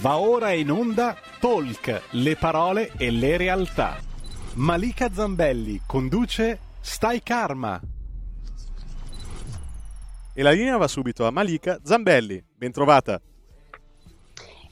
[0.00, 3.98] Va ora in onda Talk, le parole e le realtà.
[4.54, 7.80] Malika Zambelli conduce Stai Karma.
[10.32, 12.40] E la linea va subito a Malika Zambelli.
[12.54, 13.20] Bentrovata.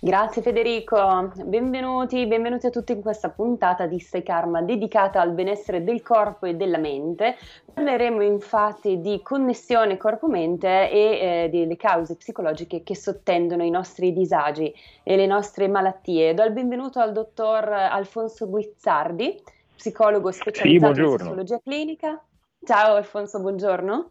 [0.06, 5.82] Grazie Federico, benvenuti, benvenuti a tutti in questa puntata di Stai Karma dedicata al benessere
[5.82, 7.34] del corpo e della mente.
[7.74, 14.72] Parleremo infatti di connessione corpo-mente e eh, delle cause psicologiche che sottendono i nostri disagi
[15.02, 16.34] e le nostre malattie.
[16.34, 19.42] Do il benvenuto al dottor Alfonso Guizzardi,
[19.74, 22.24] psicologo specializzato sì, in psicologia clinica.
[22.62, 24.10] Ciao Alfonso, buongiorno.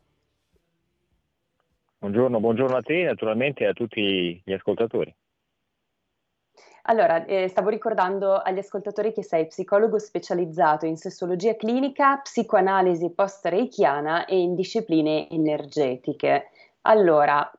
[2.00, 5.16] Buongiorno, buongiorno a te e naturalmente a tutti gli ascoltatori.
[6.88, 14.26] Allora, eh, stavo ricordando agli ascoltatori che sei psicologo specializzato in sessologia clinica, psicoanalisi post-reichiana
[14.26, 16.50] e in discipline energetiche.
[16.82, 17.52] Allora,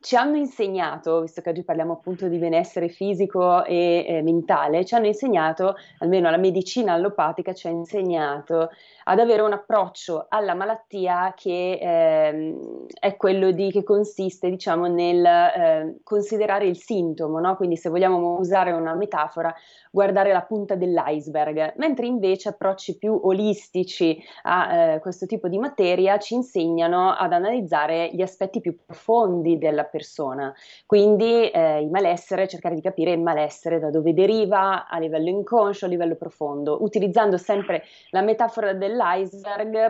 [0.00, 4.94] ci hanno insegnato, visto che oggi parliamo appunto di benessere fisico e eh, mentale, ci
[4.94, 8.70] hanno insegnato, almeno la medicina allopatica ci ha insegnato
[9.10, 12.54] ad avere un approccio alla malattia che eh,
[12.96, 17.56] è quello di, che consiste diciamo nel eh, considerare il sintomo, no?
[17.56, 19.52] quindi se vogliamo usare una metafora,
[19.90, 26.16] guardare la punta dell'iceberg, mentre invece approcci più olistici a eh, questo tipo di materia
[26.18, 30.54] ci insegnano ad analizzare gli aspetti più profondi della persona,
[30.86, 35.86] quindi eh, il malessere, cercare di capire il malessere da dove deriva a livello inconscio,
[35.86, 38.98] a livello profondo, utilizzando sempre la metafora dell'iceberg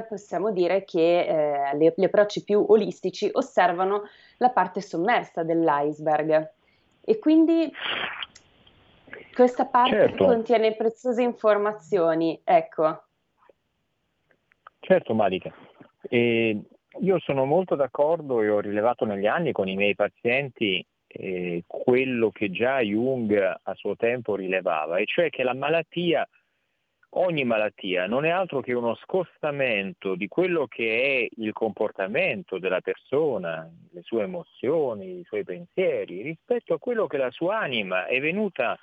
[0.09, 4.03] possiamo dire che eh, le, gli approcci più olistici osservano
[4.39, 6.51] la parte sommersa dell'iceberg
[7.03, 7.73] e quindi
[9.35, 10.25] questa parte certo.
[10.25, 13.03] contiene preziose informazioni, ecco.
[14.81, 15.53] Certo Malika,
[16.03, 16.61] e
[17.01, 22.31] io sono molto d'accordo e ho rilevato negli anni con i miei pazienti eh, quello
[22.31, 26.27] che già Jung a suo tempo rilevava, e cioè che la malattia,
[27.15, 32.81] ogni malattia, non è altro che uno scostamento di quello che è il comportamento della
[32.81, 38.21] persona, le sue emozioni, i suoi pensieri, rispetto a quello che la sua anima è
[38.21, 38.79] venuta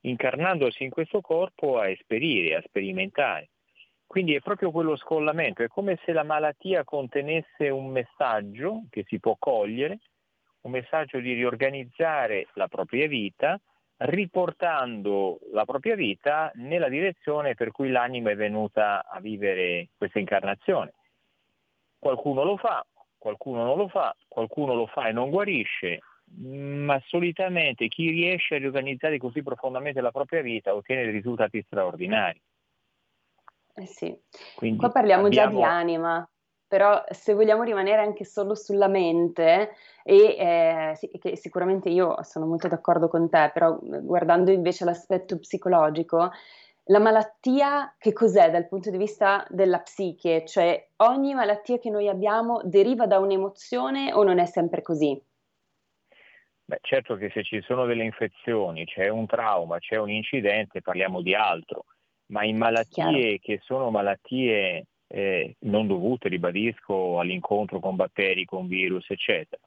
[0.00, 3.50] incarnandosi in questo corpo a esperire, a sperimentare.
[4.06, 9.20] Quindi è proprio quello scollamento, è come se la malattia contenesse un messaggio che si
[9.20, 9.98] può cogliere,
[10.62, 13.60] un messaggio di riorganizzare la propria vita,
[13.98, 20.92] riportando la propria vita nella direzione per cui l'anima è venuta a vivere questa incarnazione.
[21.98, 25.98] Qualcuno lo fa, qualcuno non lo fa, qualcuno lo fa e non guarisce,
[26.36, 32.40] ma solitamente chi riesce a riorganizzare così profondamente la propria vita ottiene risultati straordinari.
[33.74, 34.16] Eh sì,
[34.54, 35.50] Quindi qua parliamo abbiamo...
[35.50, 36.28] già di anima,
[36.68, 39.70] però se vogliamo rimanere anche solo sulla mente,
[40.04, 45.38] e eh, sì, che sicuramente io sono molto d'accordo con te, però guardando invece l'aspetto
[45.38, 46.30] psicologico,
[46.90, 50.44] la malattia che cos'è dal punto di vista della psiche?
[50.46, 55.20] Cioè ogni malattia che noi abbiamo deriva da un'emozione o non è sempre così?
[56.64, 61.22] Beh, certo che se ci sono delle infezioni, c'è un trauma, c'è un incidente, parliamo
[61.22, 61.84] di altro,
[62.26, 63.38] ma in malattie Chiaro.
[63.40, 69.60] che sono malattie eh, non dovute, ribadisco, all'incontro con batteri, con virus, eccetera,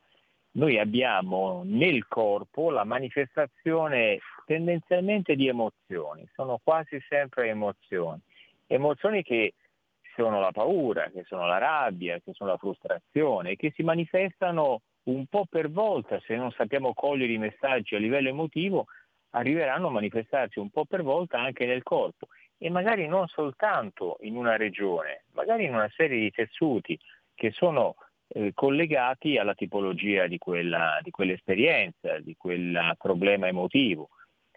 [0.54, 8.20] noi abbiamo nel corpo la manifestazione tendenzialmente di emozioni, sono quasi sempre emozioni,
[8.68, 9.54] emozioni che
[10.16, 15.26] sono la paura, che sono la rabbia, che sono la frustrazione, che si manifestano un
[15.28, 18.86] po' per volta, se non sappiamo cogliere i messaggi a livello emotivo,
[19.32, 22.28] arriveranno a manifestarsi un po' per volta anche nel corpo
[22.64, 26.98] e magari non soltanto in una regione, magari in una serie di tessuti
[27.34, 27.96] che sono
[28.28, 34.10] eh, collegati alla tipologia di, quella, di quell'esperienza, di quel problema emotivo.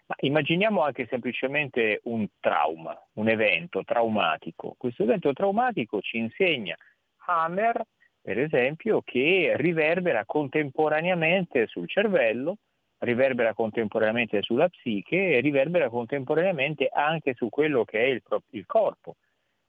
[0.05, 4.75] Ma immaginiamo anche semplicemente un trauma, un evento traumatico.
[4.77, 6.77] Questo evento traumatico ci insegna
[7.25, 7.83] Hammer
[8.25, 12.57] per esempio, che riverbera contemporaneamente sul cervello,
[12.99, 18.21] riverbera contemporaneamente sulla psiche e riverbera contemporaneamente anche su quello che è il,
[18.51, 19.15] il corpo.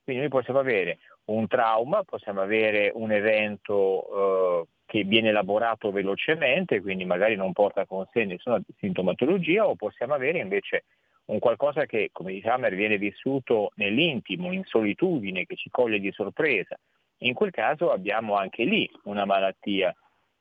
[0.05, 6.81] Quindi noi possiamo avere un trauma, possiamo avere un evento eh, che viene elaborato velocemente,
[6.81, 10.85] quindi magari non porta con sé nessuna sintomatologia, o possiamo avere invece
[11.27, 16.13] un qualcosa che, come dice Hammer, viene vissuto nell'intimo, in solitudine, che ci coglie di
[16.13, 16.79] sorpresa.
[17.21, 19.93] In quel caso abbiamo anche lì una malattia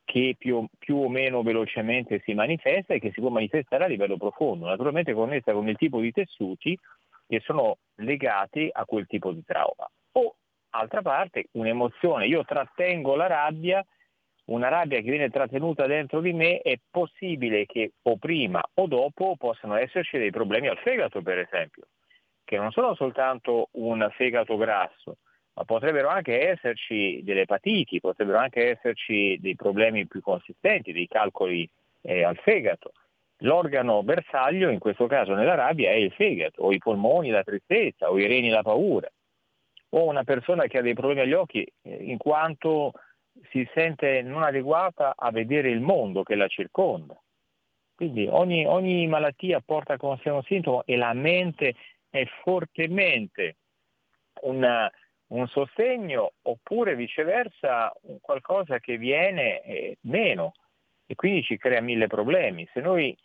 [0.06, 4.18] che più, più, o meno velocemente si manifesta e che si può manifestare a livello
[4.18, 6.80] profondo, naturalmente connessa con il tipo di tessuti
[7.28, 9.90] che sono legati a quel tipo di trauma.
[10.14, 10.36] O,
[10.70, 13.86] altra parte, un'emozione, io trattengo la rabbia
[14.46, 19.36] una rabbia che viene trattenuta dentro di me, è possibile che o prima o dopo
[19.38, 21.88] possano esserci dei problemi al fegato, per esempio,
[22.44, 25.18] che non sono soltanto un fegato grasso,
[25.56, 31.68] ma potrebbero anche esserci delle epatiti, potrebbero anche esserci dei problemi più consistenti, dei calcoli
[32.02, 32.92] eh, al fegato.
[33.40, 38.12] L'organo bersaglio, in questo caso nella rabbia, è il fegato, o i polmoni la tristezza,
[38.12, 39.10] o i reni la paura,
[39.90, 42.92] o una persona che ha dei problemi agli occhi eh, in quanto
[43.50, 47.18] si sente non adeguata a vedere il mondo che la circonda.
[47.96, 51.76] Quindi ogni, ogni malattia porta con sé un sintomo e la mente
[52.10, 53.56] è fortemente
[54.42, 54.92] una,
[55.28, 57.92] un sostegno oppure viceversa
[58.22, 60.54] qualcosa che viene eh, meno
[61.08, 62.68] e quindi ci crea mille problemi.
[62.72, 63.16] Se noi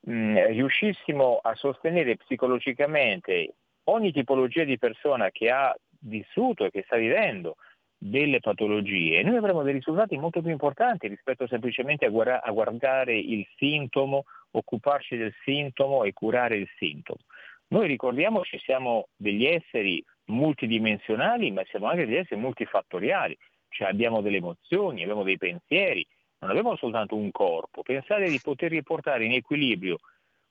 [0.00, 3.54] mh, riuscissimo a sostenere psicologicamente
[3.84, 7.56] ogni tipologia di persona che ha vissuto e che sta vivendo
[7.96, 13.16] delle patologie, noi avremo dei risultati molto più importanti rispetto semplicemente a, guarda- a guardare
[13.16, 17.20] il sintomo, occuparci del sintomo e curare il sintomo.
[17.68, 23.36] Noi ricordiamoci, siamo degli esseri multidimensionali, ma siamo anche degli esseri multifattoriali,
[23.68, 26.06] cioè abbiamo delle emozioni, abbiamo dei pensieri,
[26.38, 27.82] non abbiamo soltanto un corpo.
[27.82, 29.98] Pensare di poter riportare in equilibrio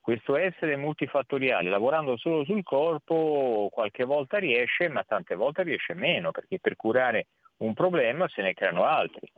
[0.02, 6.32] questo essere multifattoriale, lavorando solo sul corpo, qualche volta riesce, ma tante volte riesce meno,
[6.32, 7.28] perché per curare
[7.58, 9.32] un problema se ne creano altri.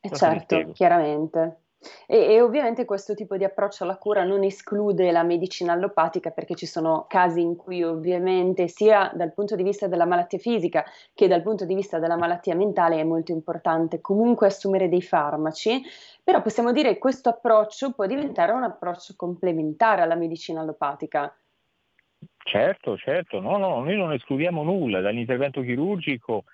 [0.00, 1.56] E eh, certo, chiaramente.
[2.06, 6.54] E, e, ovviamente questo tipo di approccio alla cura non esclude la medicina allopatica perché
[6.54, 10.84] ci sono casi in cui ovviamente sia dal punto di vista della malattia fisica
[11.14, 15.82] che dal punto di vista della malattia mentale è molto importante comunque assumere dei farmaci,
[16.22, 21.34] però possiamo dire che questo approccio può diventare un approccio complementare alla medicina allopatica.
[22.44, 26.44] Certo, certo, no, no, noi non escludiamo nulla dall'intervento chirurgico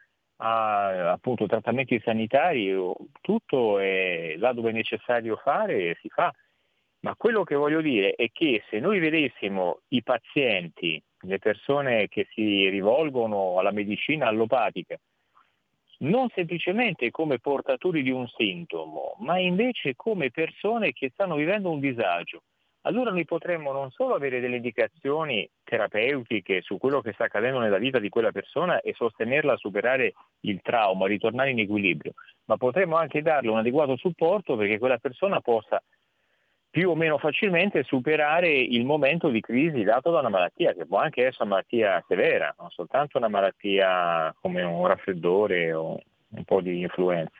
[0.40, 2.74] a appunto trattamenti sanitari,
[3.20, 6.32] tutto è là dove è necessario fare si fa.
[7.00, 12.26] Ma quello che voglio dire è che se noi vedessimo i pazienti, le persone che
[12.30, 14.98] si rivolgono alla medicina allopatica,
[15.98, 21.80] non semplicemente come portatori di un sintomo, ma invece come persone che stanno vivendo un
[21.80, 22.42] disagio,
[22.82, 27.78] allora noi potremmo non solo avere delle indicazioni terapeutiche su quello che sta accadendo nella
[27.78, 32.12] vita di quella persona e sostenerla a superare il trauma, a ritornare in equilibrio,
[32.44, 35.82] ma potremmo anche darle un adeguato supporto perché quella persona possa
[36.70, 40.98] più o meno facilmente superare il momento di crisi dato da una malattia, che può
[40.98, 46.60] anche essere una malattia severa, non soltanto una malattia come un raffreddore o un po'
[46.60, 47.32] di influenza.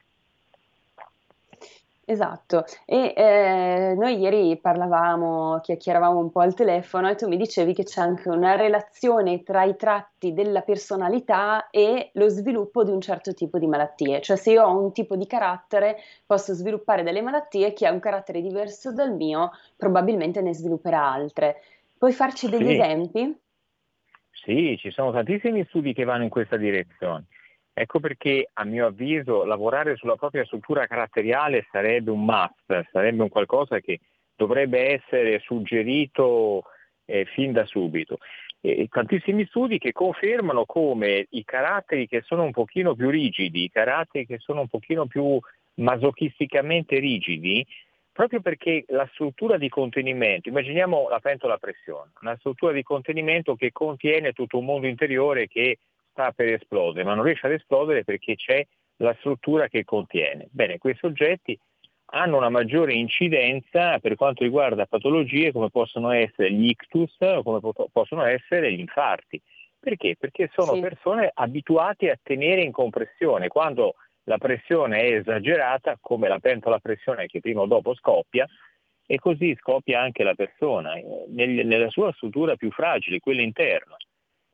[2.11, 7.75] Esatto, e eh, noi ieri parlavamo, chiacchieravamo un po' al telefono e tu mi dicevi
[7.75, 13.03] che c'è anche una relazione tra i tratti della personalità e lo sviluppo di un
[13.03, 17.21] certo tipo di malattie, cioè se io ho un tipo di carattere posso sviluppare delle
[17.21, 21.61] malattie, chi ha un carattere diverso dal mio probabilmente ne svilupperà altre.
[21.99, 22.73] Puoi farci degli sì.
[22.73, 23.39] esempi?
[24.31, 27.27] Sì, ci sono tantissimi studi che vanno in questa direzione.
[27.81, 33.29] Ecco perché a mio avviso lavorare sulla propria struttura caratteriale sarebbe un must, sarebbe un
[33.29, 34.01] qualcosa che
[34.35, 36.65] dovrebbe essere suggerito
[37.05, 38.19] eh, fin da subito.
[38.61, 43.71] E tantissimi studi che confermano come i caratteri che sono un pochino più rigidi, i
[43.71, 45.39] caratteri che sono un pochino più
[45.75, 47.65] masochisticamente rigidi,
[48.13, 53.55] proprio perché la struttura di contenimento, immaginiamo la pentola a pressione, una struttura di contenimento
[53.55, 55.79] che contiene tutto un mondo interiore che
[56.19, 60.49] sta per esplodere, ma non riesce ad esplodere perché c'è la struttura che contiene.
[60.51, 61.57] Bene, questi oggetti
[62.11, 67.61] hanno una maggiore incidenza per quanto riguarda patologie come possono essere gli ictus o come
[67.93, 69.41] possono essere gli infarti.
[69.79, 70.17] Perché?
[70.19, 70.81] Perché sono sì.
[70.81, 73.47] persone abituate a tenere in compressione.
[73.47, 73.95] Quando
[74.25, 78.47] la pressione è esagerata, come la pentola pressione che prima o dopo scoppia,
[79.07, 83.97] e così scoppia anche la persona eh, nella sua struttura più fragile, quella interna.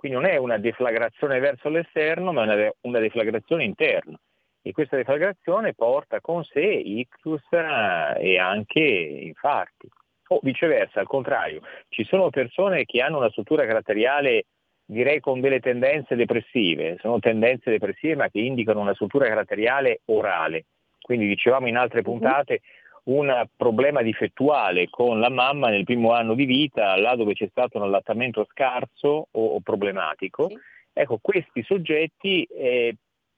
[0.04, 4.20] Quindi non è una deflagrazione verso l'esterno, ma una, una deflagrazione interna.
[4.60, 9.88] E questa deflagrazione porta con sé ictus eh, e anche infarti.
[10.28, 14.44] O viceversa, al contrario, ci sono persone che hanno una struttura caratteriale
[14.84, 20.66] direi con delle tendenze depressive, sono tendenze depressive ma che indicano una struttura caratteriale orale.
[21.00, 22.04] Quindi dicevamo in altre mhm.
[22.04, 22.60] puntate,
[23.04, 27.76] un problema difettuale con la mamma nel primo anno di vita, là dove c'è stato
[27.76, 30.58] un allattamento scarso o, o problematico, sì.
[30.92, 32.94] ecco, questi soggetti è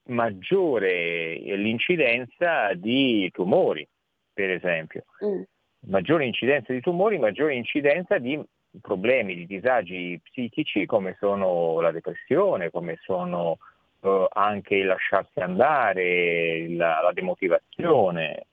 [0.07, 3.87] maggiore l'incidenza di tumori,
[4.33, 5.03] per esempio.
[5.25, 5.41] Mm.
[5.87, 8.41] Maggiore incidenza di tumori, maggiore incidenza di
[8.81, 13.57] problemi, di disagi psichici come sono la depressione, come sono
[14.01, 18.45] eh, anche il lasciarsi andare, la, la demotivazione,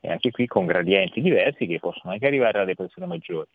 [0.00, 3.48] e anche qui con gradienti diversi che possono anche arrivare alla depressione maggiore.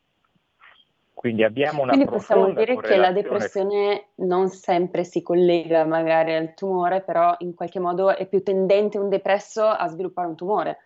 [1.13, 6.53] Quindi abbiamo una Quindi possiamo dire che la depressione non sempre si collega magari al
[6.53, 10.79] tumore, però in qualche modo è più tendente un depresso a sviluppare un tumore.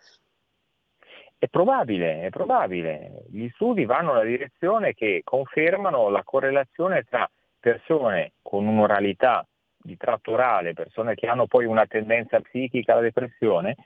[1.36, 3.24] È probabile, è probabile.
[3.30, 9.44] Gli studi vanno nella direzione che confermano la correlazione tra persone con un'oralità
[9.76, 13.76] di tratto orale, persone che hanno poi una tendenza psichica alla depressione,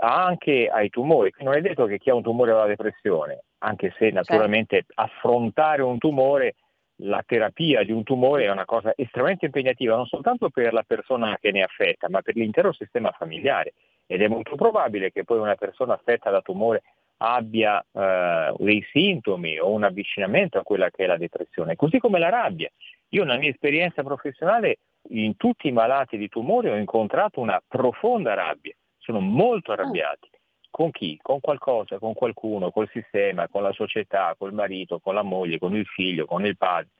[0.00, 1.32] anche ai tumori.
[1.38, 4.14] Non è detto che chi ha un tumore ha la depressione, anche se certo.
[4.14, 4.92] naturalmente certo.
[4.96, 6.56] affrontare un tumore,
[7.02, 11.36] la terapia di un tumore è una cosa estremamente impegnativa, non soltanto per la persona
[11.40, 13.74] che ne è affetta, ma per l'intero sistema familiare.
[14.06, 16.82] Ed è molto probabile che poi una persona affetta da tumore
[17.18, 22.18] abbia eh, dei sintomi o un avvicinamento a quella che è la depressione, così come
[22.18, 22.70] la rabbia.
[23.10, 24.78] Io nella mia esperienza professionale
[25.10, 30.30] in tutti i malati di tumore ho incontrato una profonda rabbia, sono molto arrabbiati.
[30.70, 31.18] Con chi?
[31.20, 35.74] Con qualcosa, con qualcuno, col sistema, con la società, col marito, con la moglie, con
[35.74, 36.90] il figlio, con il padre.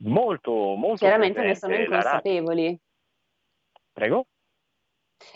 [0.00, 2.78] Molto, molto Chiaramente ne sono inconsapevoli.
[3.92, 4.26] Prego?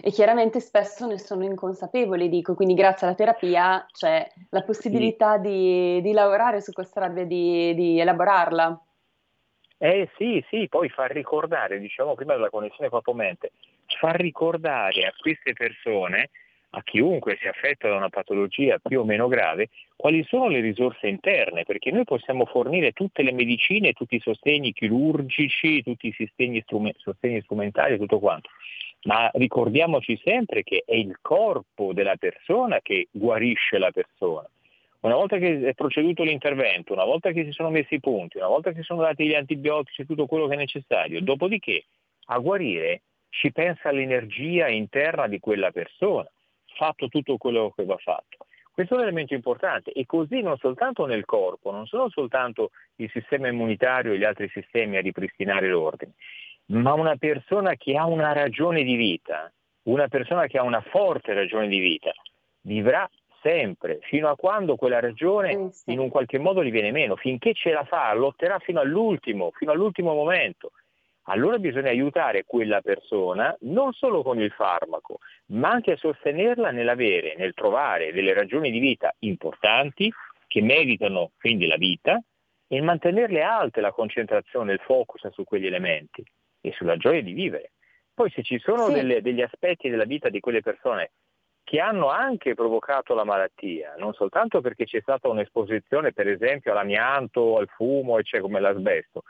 [0.01, 5.49] E chiaramente spesso ne sono inconsapevoli, dico, quindi grazie alla terapia c'è la possibilità sì.
[5.49, 8.81] di, di, lavorare su questa rabbia, di, di elaborarla.
[9.85, 13.51] Eh sì, sì, poi far ricordare, diciamo prima della connessione corpo-mente,
[13.99, 16.31] far ricordare a queste persone,
[16.71, 21.09] a chiunque sia affetto da una patologia più o meno grave, quali sono le risorse
[21.09, 26.61] interne, perché noi possiamo fornire tutte le medicine, tutti i sostegni chirurgici, tutti i sostegni,
[26.61, 28.51] strume- sostegni strumentali, tutto quanto,
[29.03, 34.49] ma ricordiamoci sempre che è il corpo della persona che guarisce la persona.
[35.03, 38.47] Una volta che è proceduto l'intervento, una volta che si sono messi i punti, una
[38.47, 41.87] volta che si sono dati gli antibiotici e tutto quello che è necessario, dopodiché
[42.27, 46.31] a guarire ci pensa l'energia interna di quella persona,
[46.77, 48.47] fatto tutto quello che va fatto.
[48.71, 53.11] Questo è un elemento importante e così non soltanto nel corpo, non sono soltanto il
[53.11, 56.13] sistema immunitario e gli altri sistemi a ripristinare l'ordine,
[56.67, 59.53] ma una persona che ha una ragione di vita,
[59.85, 62.13] una persona che ha una forte ragione di vita,
[62.61, 63.09] vivrà
[63.43, 67.73] sempre, fino a quando quella ragione in un qualche modo gli viene meno, finché ce
[67.73, 70.71] la fa, lotterà fino all'ultimo, fino all'ultimo momento.
[71.27, 75.19] Allora bisogna aiutare quella persona non solo con il farmaco,
[75.49, 80.11] ma anche a sostenerla nell'avere, nel trovare delle ragioni di vita importanti
[80.49, 82.21] che meritano quindi la vita
[82.67, 86.25] e mantenerle alte la concentrazione, il focus su quegli elementi
[86.61, 87.73] e sulla gioia di vivere.
[88.15, 88.95] Poi se ci sono sì.
[88.95, 91.13] delle, degli aspetti della vita di quelle persone
[91.65, 97.57] che hanno anche provocato la malattia, non soltanto perché c'è stata un'esposizione per esempio all'amianto,
[97.59, 99.23] al fumo, e c'è come l'asbesto,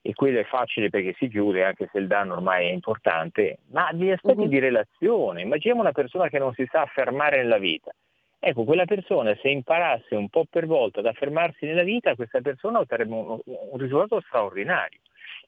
[0.00, 3.90] e quello è facile perché si chiude anche se il danno ormai è importante, ma
[3.92, 4.48] degli aspetti uh-huh.
[4.48, 5.42] di relazione.
[5.42, 7.92] Immaginiamo una persona che non si sa affermare nella vita.
[8.40, 12.80] Ecco, quella persona se imparasse un po' per volta ad affermarsi nella vita, questa persona
[12.80, 14.98] otterrebbe un, un risultato straordinario.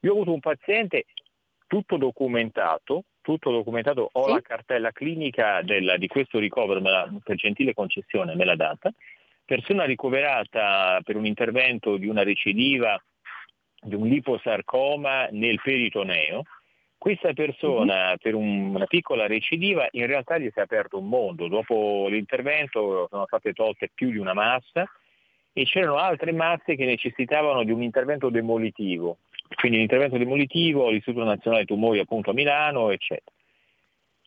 [0.02, 1.06] Io ho avuto un paziente
[1.74, 4.32] tutto documentato, tutto documentato, ho sì.
[4.32, 8.92] la cartella clinica della, di questo ricovero, la, per gentile concessione me l'ha data,
[9.44, 12.96] persona ricoverata per un intervento di una recidiva
[13.80, 16.44] di un liposarcoma nel peritoneo,
[16.96, 18.16] questa persona uh-huh.
[18.18, 23.08] per un, una piccola recidiva in realtà gli si è aperto un mondo, dopo l'intervento
[23.10, 24.88] sono state tolte più di una massa
[25.52, 29.18] e c'erano altre masse che necessitavano di un intervento demolitivo,
[29.54, 33.30] quindi l'intervento demolitivo, l'Istituto Nazionale Tumori appunto a Milano, eccetera.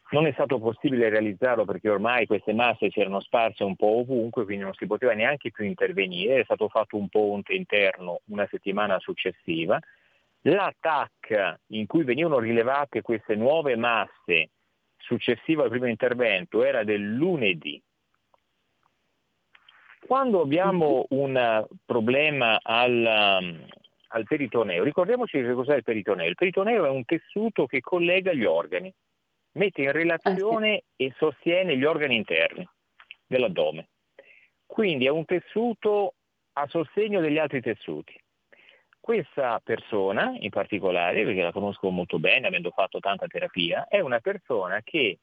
[0.09, 4.45] Non è stato possibile realizzarlo perché ormai queste masse si erano sparse un po' ovunque,
[4.45, 8.99] quindi non si poteva neanche più intervenire, è stato fatto un ponte interno una settimana
[8.99, 9.77] successiva.
[10.41, 14.51] La TAC in cui venivano rilevate queste nuove masse
[14.97, 17.81] successivo al primo intervento era del lunedì.
[20.05, 23.67] Quando abbiamo un problema al,
[24.09, 24.83] al peritoneo.
[24.83, 26.27] Ricordiamoci che cos'è il peritoneo.
[26.27, 28.93] Il peritoneo è un tessuto che collega gli organi,
[29.53, 31.05] mette in relazione ah, sì.
[31.05, 32.67] e sostiene gli organi interni
[33.25, 33.89] dell'addome.
[34.65, 36.13] Quindi è un tessuto
[36.53, 38.19] a sostegno degli altri tessuti.
[38.99, 44.19] Questa persona in particolare, perché la conosco molto bene, avendo fatto tanta terapia, è una
[44.19, 45.19] persona che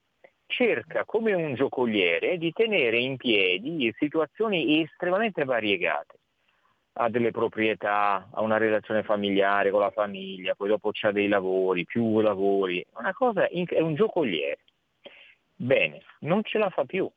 [0.47, 6.19] cerca come un giocoliere di tenere in piedi situazioni estremamente variegate
[6.97, 11.85] ha delle proprietà, ha una relazione familiare con la famiglia, poi dopo c'ha dei lavori,
[11.85, 14.59] più lavori, una cosa, è un giocoliere.
[15.57, 17.11] Bene, non ce la fa più.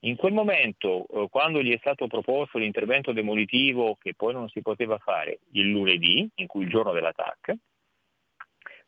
[0.00, 4.60] In quel momento, eh, quando gli è stato proposto l'intervento demolitivo, che poi non si
[4.60, 7.54] poteva fare il lunedì, in cui il giorno dell'attacco,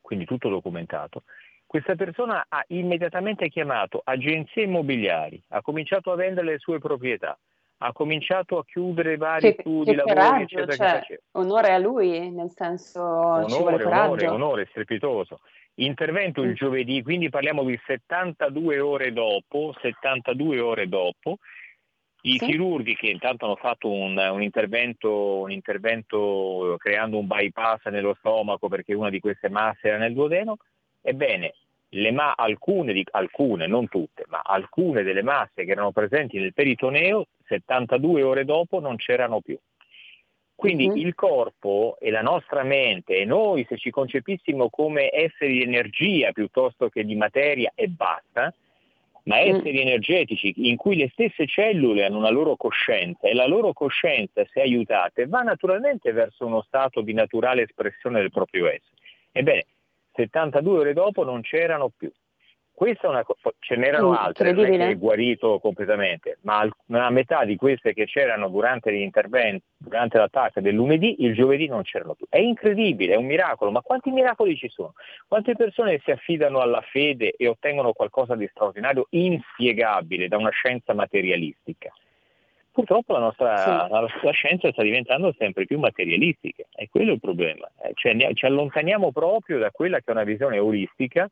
[0.02, 1.24] quindi tutto documentato,
[1.64, 7.38] questa persona ha immediatamente chiamato agenzie immobiliari, ha cominciato a vendere le sue proprietà,
[7.78, 12.30] ha cominciato a chiudere vari che, studi, che lavori, coraggio, eccetera, cioè, onore a lui,
[12.30, 14.12] nel senso onore, ci vuole coraggio.
[14.12, 15.40] Onore, onore, strepitoso.
[15.74, 16.54] Intervento il mm.
[16.54, 21.36] giovedì, quindi parliamo di 72 ore dopo, 72 ore dopo,
[22.22, 22.46] i sì.
[22.46, 28.68] chirurghi che intanto hanno fatto un, un, intervento, un, intervento, creando un bypass nello stomaco
[28.68, 30.56] perché una di queste masse era nel duodeno,
[31.02, 31.54] ebbene
[32.12, 37.26] ma- alcune, di, alcune, non tutte, ma alcune delle masse che erano presenti nel peritoneo
[37.46, 39.58] 72 ore dopo non c'erano più.
[40.54, 40.96] Quindi uh-huh.
[40.96, 46.32] il corpo e la nostra mente e noi se ci concepissimo come esseri di energia
[46.32, 48.52] piuttosto che di materia e basta,
[49.24, 49.38] ma mm.
[49.38, 49.82] esseri uh-huh.
[49.82, 54.62] energetici in cui le stesse cellule hanno una loro coscienza e la loro coscienza, se
[54.62, 58.96] aiutate, va naturalmente verso uno stato di naturale espressione del proprio essere.
[59.32, 59.66] Ebbene,
[60.14, 62.10] 72 ore dopo non c'erano più.
[62.76, 67.08] Questa è una cosa, ce n'erano altre, non è che è guarito completamente, ma una
[67.08, 72.12] metà di queste che c'erano durante l'intervento, durante l'attacco del lunedì, il giovedì non c'erano
[72.12, 72.26] più.
[72.28, 74.92] È incredibile, è un miracolo, ma quanti miracoli ci sono?
[75.26, 80.92] Quante persone si affidano alla fede e ottengono qualcosa di straordinario, inspiegabile da una scienza
[80.92, 81.90] materialistica?
[82.72, 83.70] Purtroppo la nostra sì.
[83.70, 87.66] la, la scienza sta diventando sempre più materialistica, è quello il problema.
[87.82, 91.26] Eh, cioè, ci allontaniamo proprio da quella che è una visione olistica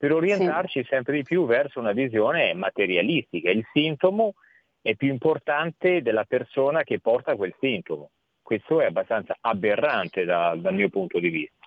[0.00, 0.88] per orientarci sì.
[0.88, 3.50] sempre di più verso una visione materialistica.
[3.50, 4.32] Il sintomo
[4.80, 8.08] è più importante della persona che porta quel sintomo.
[8.40, 11.59] Questo è abbastanza aberrante da, dal mio punto di vista.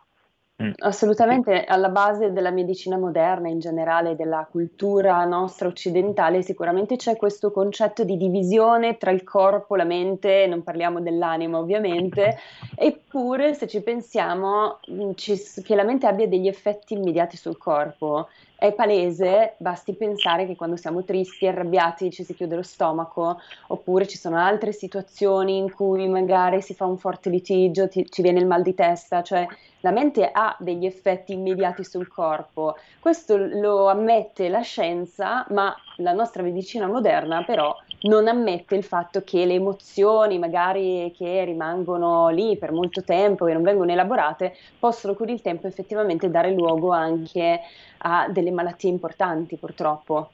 [0.62, 0.70] Mm.
[0.80, 7.52] Assolutamente, alla base della medicina moderna, in generale della cultura nostra occidentale, sicuramente c'è questo
[7.52, 12.38] concetto di divisione tra il corpo, la mente, non parliamo dell'anima ovviamente,
[12.78, 18.28] eppure se ci pensiamo mm, ci, che la mente abbia degli effetti immediati sul corpo
[18.56, 24.08] è palese, basti pensare che quando siamo tristi, arrabbiati, ci si chiude lo stomaco, oppure
[24.08, 28.40] ci sono altre situazioni in cui magari si fa un forte litigio, ti, ci viene
[28.40, 29.46] il mal di testa, cioè
[29.84, 32.78] la mente ha degli effetti immediati sul corpo.
[33.00, 39.24] Questo lo ammette la scienza, ma la nostra medicina moderna però non ammette il fatto
[39.26, 45.16] che le emozioni, magari che rimangono lì per molto tempo e non vengono elaborate, possono
[45.16, 47.60] con il tempo effettivamente dare luogo anche
[48.00, 50.30] a delle malattie importanti, purtroppo.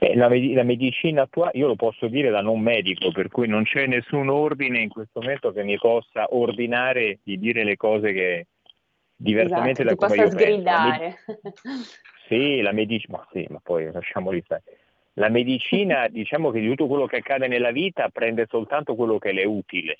[0.00, 3.64] Eh, la, la, medicina attuale, io lo posso dire da non medico, per cui non
[3.64, 8.46] c'è nessun ordine in questo momento che mi possa ordinare di dire le cose che
[9.16, 11.18] diversamente esatto, da come io sgridare.
[11.24, 11.40] penso.
[11.42, 11.84] La med-
[12.28, 14.62] sì, la medicina, ma sì, ma poi lasciamoli stare.
[15.14, 19.32] La medicina, diciamo che di tutto quello che accade nella vita prende soltanto quello che
[19.32, 19.98] le è utile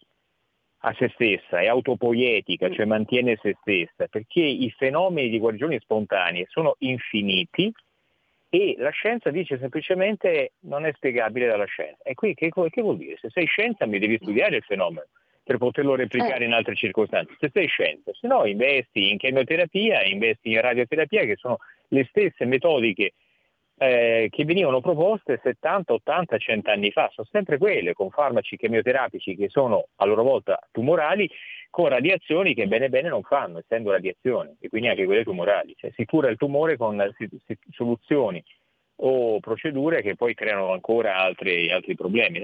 [0.83, 6.47] a se stessa, è autopoietica, cioè mantiene se stessa, perché i fenomeni di guarigione spontanee
[6.49, 7.73] sono infiniti
[8.51, 12.03] e la scienza dice semplicemente non è spiegabile dalla scienza.
[12.03, 13.17] E qui che, che vuol dire?
[13.21, 15.07] Se sei scienza mi devi studiare il fenomeno
[15.43, 17.35] per poterlo replicare in altre circostanze.
[17.39, 21.57] Se sei scienza, se no investi in chemioterapia, investi in radioterapia, che sono
[21.89, 23.15] le stesse metodiche
[23.79, 29.37] eh, che venivano proposte 70, 80, 100 anni fa, sono sempre quelle con farmaci chemioterapici
[29.37, 31.31] che sono a loro volta tumorali,
[31.71, 35.75] con radiazioni che bene bene non fanno, essendo radiazioni, e quindi anche quelle tumorali.
[35.77, 37.15] Cioè, si cura il tumore con
[37.71, 38.43] soluzioni
[39.01, 42.41] o procedure che poi creano ancora altri, altri problemi.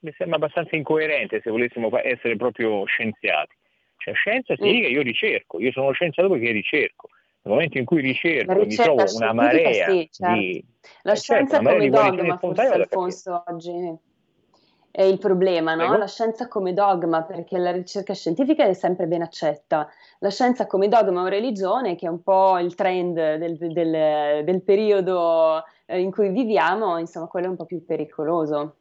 [0.00, 3.54] Mi sembra abbastanza incoerente se volessimo essere proprio scienziati.
[3.96, 7.08] Cioè, scienza significa io ricerco, io sono scienziato perché ricerco
[7.48, 10.34] nel momento in cui ricerco mi trovo una marea sì, certo.
[10.34, 10.64] di...
[11.02, 13.96] La eh, certo, scienza certo, come dogma, forse Alfonso oggi
[14.90, 15.96] è il problema, no?
[15.96, 19.88] La scienza come dogma, perché la ricerca scientifica è sempre ben accetta.
[20.18, 24.62] La scienza come dogma o religione, che è un po' il trend del, del, del
[24.62, 28.74] periodo eh, in cui viviamo, insomma, quello è un po' più pericoloso.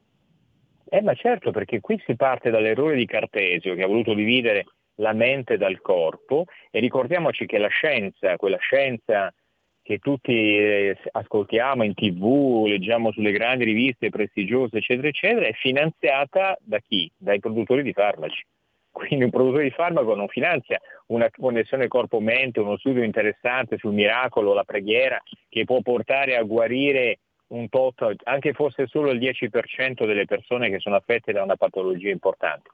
[0.89, 4.65] Eh, ma certo, perché qui si parte dall'errore di Cartesio, che ha voluto dividere
[4.97, 9.33] la mente dal corpo e ricordiamoci che la scienza, quella scienza
[9.81, 16.57] che tutti eh, ascoltiamo in tv, leggiamo sulle grandi riviste prestigiose, eccetera, eccetera, è finanziata
[16.59, 17.09] da chi?
[17.15, 18.45] Dai produttori di farmaci.
[18.91, 24.53] Quindi un produttore di farmaco non finanzia una connessione corpo-mente, uno studio interessante sul miracolo,
[24.53, 30.25] la preghiera, che può portare a guarire un tot, anche fosse solo il 10% delle
[30.25, 32.69] persone che sono affette da una patologia importante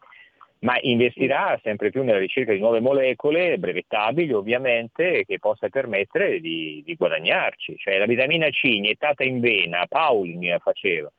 [0.63, 6.81] ma investirà sempre più nella ricerca di nuove molecole, brevettabili ovviamente, che possa permettere di,
[6.85, 7.75] di guadagnarci.
[7.77, 11.11] Cioè la vitamina C iniettata in vena, Pauli faceva,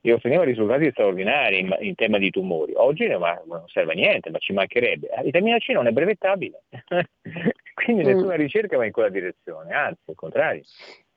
[0.00, 2.72] e otteneva risultati straordinari in, in, tema di tumori.
[2.74, 3.22] Oggi non
[3.66, 5.08] serve a niente, ma ci mancherebbe.
[5.14, 6.62] La vitamina C non è brevettabile,
[7.74, 8.06] quindi mm.
[8.06, 10.62] nessuna ricerca va in quella direzione, anzi, al contrario.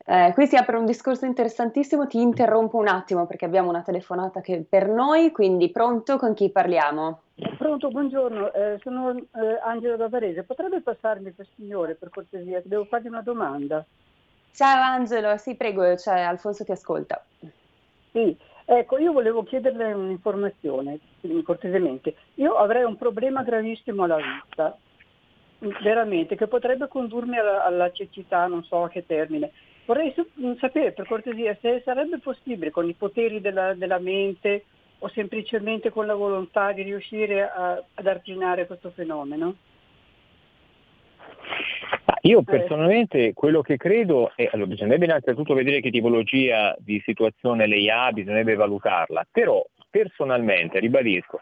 [0.03, 4.41] Eh, qui si apre un discorso interessantissimo, ti interrompo un attimo perché abbiamo una telefonata
[4.41, 7.21] che per noi, quindi pronto con chi parliamo?
[7.57, 12.85] Pronto, buongiorno, eh, sono eh, Angelo da Varese, potrebbe passarmi per signore per cortesia, devo
[12.85, 13.85] fargli una domanda.
[14.53, 17.23] Ciao Angelo, sì prego, cioè, Alfonso ti ascolta.
[18.11, 18.35] Sì,
[18.65, 20.99] ecco, io volevo chiederle un'informazione,
[21.43, 22.15] cortesemente.
[22.35, 24.75] Io avrei un problema gravissimo alla vista,
[25.83, 29.51] veramente, che potrebbe condurmi alla, alla cecità, non so a che termine.
[29.85, 30.13] Vorrei
[30.59, 34.65] sapere per cortesia se sarebbe possibile con i poteri della, della mente
[34.99, 39.55] o semplicemente con la volontà di riuscire a, ad arginare questo fenomeno.
[42.21, 42.43] Io eh.
[42.43, 48.11] personalmente quello che credo è, allora bisognerebbe innanzitutto vedere che tipologia di situazione lei ha,
[48.11, 51.41] bisognerebbe valutarla, però personalmente, ribadisco,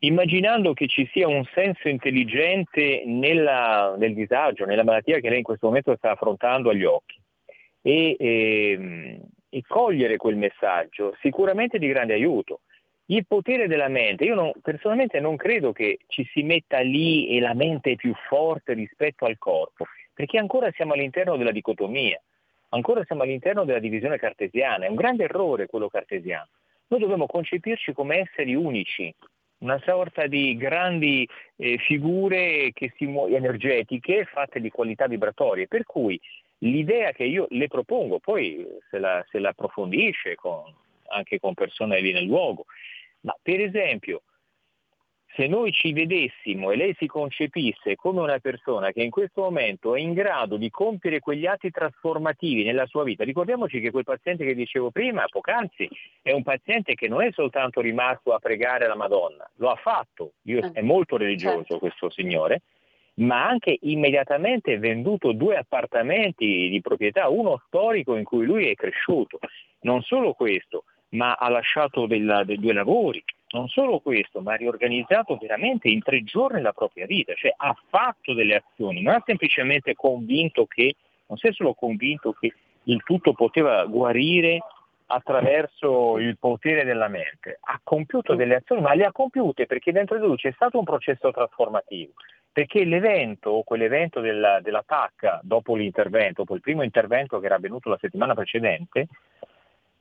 [0.00, 5.44] immaginando che ci sia un senso intelligente nella, nel disagio, nella malattia che lei in
[5.44, 7.16] questo momento sta affrontando agli occhi,
[7.86, 12.62] e, e, ehm, e cogliere quel messaggio sicuramente di grande aiuto.
[13.06, 17.38] Il potere della mente, io non, personalmente non credo che ci si metta lì e
[17.38, 22.20] la mente è più forte rispetto al corpo, perché ancora siamo all'interno della dicotomia,
[22.70, 26.48] ancora siamo all'interno della divisione cartesiana, è un grande errore quello cartesiano.
[26.88, 29.14] Noi dobbiamo concepirci come esseri unici,
[29.58, 36.20] una sorta di grandi eh, figure mu- energetiche fatte di qualità vibratorie, per cui
[36.58, 40.62] l'idea che io le propongo, poi se la, se la approfondisce con,
[41.08, 42.66] anche con persone lì nel luogo,
[43.20, 44.22] ma per esempio
[45.36, 49.94] se noi ci vedessimo e lei si concepisse come una persona che in questo momento
[49.94, 54.46] è in grado di compiere quegli atti trasformativi nella sua vita, ricordiamoci che quel paziente
[54.46, 55.88] che dicevo prima, poc'anzi,
[56.22, 60.32] è un paziente che non è soltanto rimasto a pregare la Madonna, lo ha fatto,
[60.42, 61.78] Io, eh, è molto religioso certo.
[61.80, 62.62] questo signore,
[63.16, 69.38] ma anche immediatamente venduto due appartamenti di proprietà, uno storico in cui lui è cresciuto.
[69.80, 73.22] Non solo questo, ma ha lasciato della, dei due lavori.
[73.50, 77.74] Non solo questo, ma ha riorganizzato veramente in tre giorni la propria vita, cioè ha
[77.88, 80.96] fatto delle azioni, non ha semplicemente convinto che,
[81.28, 82.52] non si è solo convinto che
[82.84, 84.58] il tutto poteva guarire
[85.06, 90.18] attraverso il potere della mente, ha compiuto delle azioni, ma le ha compiute perché dentro
[90.18, 92.12] di lui c'è stato un processo trasformativo
[92.56, 97.90] perché l'evento, quell'evento della, della TAC dopo l'intervento, dopo il primo intervento che era avvenuto
[97.90, 99.08] la settimana precedente,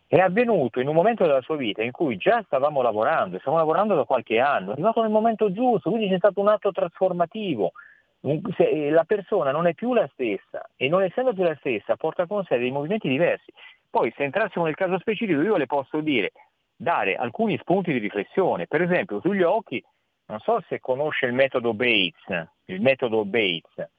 [0.08, 3.94] è avvenuto in un momento della sua vita in cui già stavamo lavorando, stiamo lavorando
[3.94, 7.74] da qualche anno, è arrivato nel momento giusto, quindi c'è stato un atto trasformativo.
[8.22, 12.46] La persona non è più la stessa e non essendo più la stessa porta con
[12.46, 13.52] sé dei movimenti diversi.
[13.90, 16.32] Poi se entrassimo nel caso specifico io le posso dire,
[16.74, 19.84] dare alcuni spunti di riflessione, per esempio sugli occhi
[20.28, 23.90] non so se conosce il metodo Bates, il metodo Bates,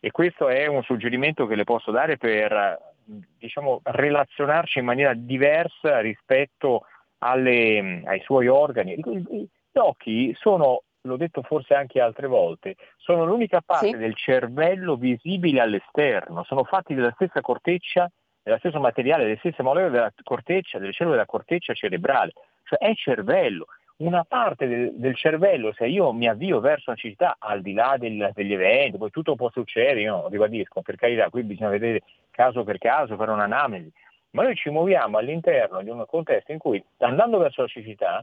[0.00, 6.00] e questo è un suggerimento che le posso dare per diciamo, relazionarci in maniera diversa
[6.00, 6.86] rispetto
[7.18, 8.96] alle, ai suoi organi.
[8.96, 13.96] Gli occhi sono, l'ho detto forse anche altre volte, sono l'unica parte sì.
[13.96, 18.10] del cervello visibile all'esterno, sono fatti della stessa corteccia,
[18.42, 22.32] dello stesso materiale, delle stesse molecole della corteccia, delle cellule della corteccia cerebrale,
[22.64, 23.66] cioè è cervello
[23.98, 27.96] una parte del, del, cervello, se io mi avvio verso una città, al di là
[27.98, 32.62] del, degli eventi, poi tutto può succedere, io ribadisco, per carità, qui bisogna vedere caso
[32.64, 33.90] per caso, fare un'analisi,
[34.30, 38.22] ma noi ci muoviamo all'interno di un contesto in cui, andando verso la cecità,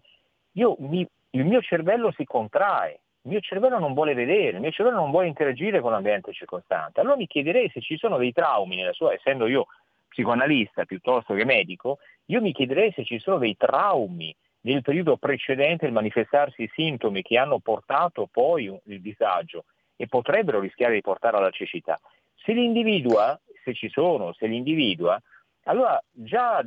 [0.52, 4.98] mi, il mio cervello si contrae, il mio cervello non vuole vedere, il mio cervello
[4.98, 7.00] non vuole interagire con l'ambiente circostante.
[7.00, 9.66] Allora mi chiederei se ci sono dei traumi nella sua, essendo io
[10.10, 15.86] psicoanalista piuttosto che medico, io mi chiederei se ci sono dei traumi nel periodo precedente
[15.86, 21.49] il manifestarsi sintomi che hanno portato poi il disagio e potrebbero rischiare di portare alla
[21.49, 21.99] cecità.
[22.36, 25.19] Se li individua, se ci sono, se li individua,
[25.63, 26.63] allora già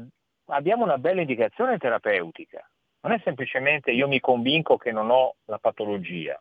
[0.46, 2.68] abbiamo una bella indicazione terapeutica.
[3.02, 6.40] Non è semplicemente io mi convinco che non ho la patologia,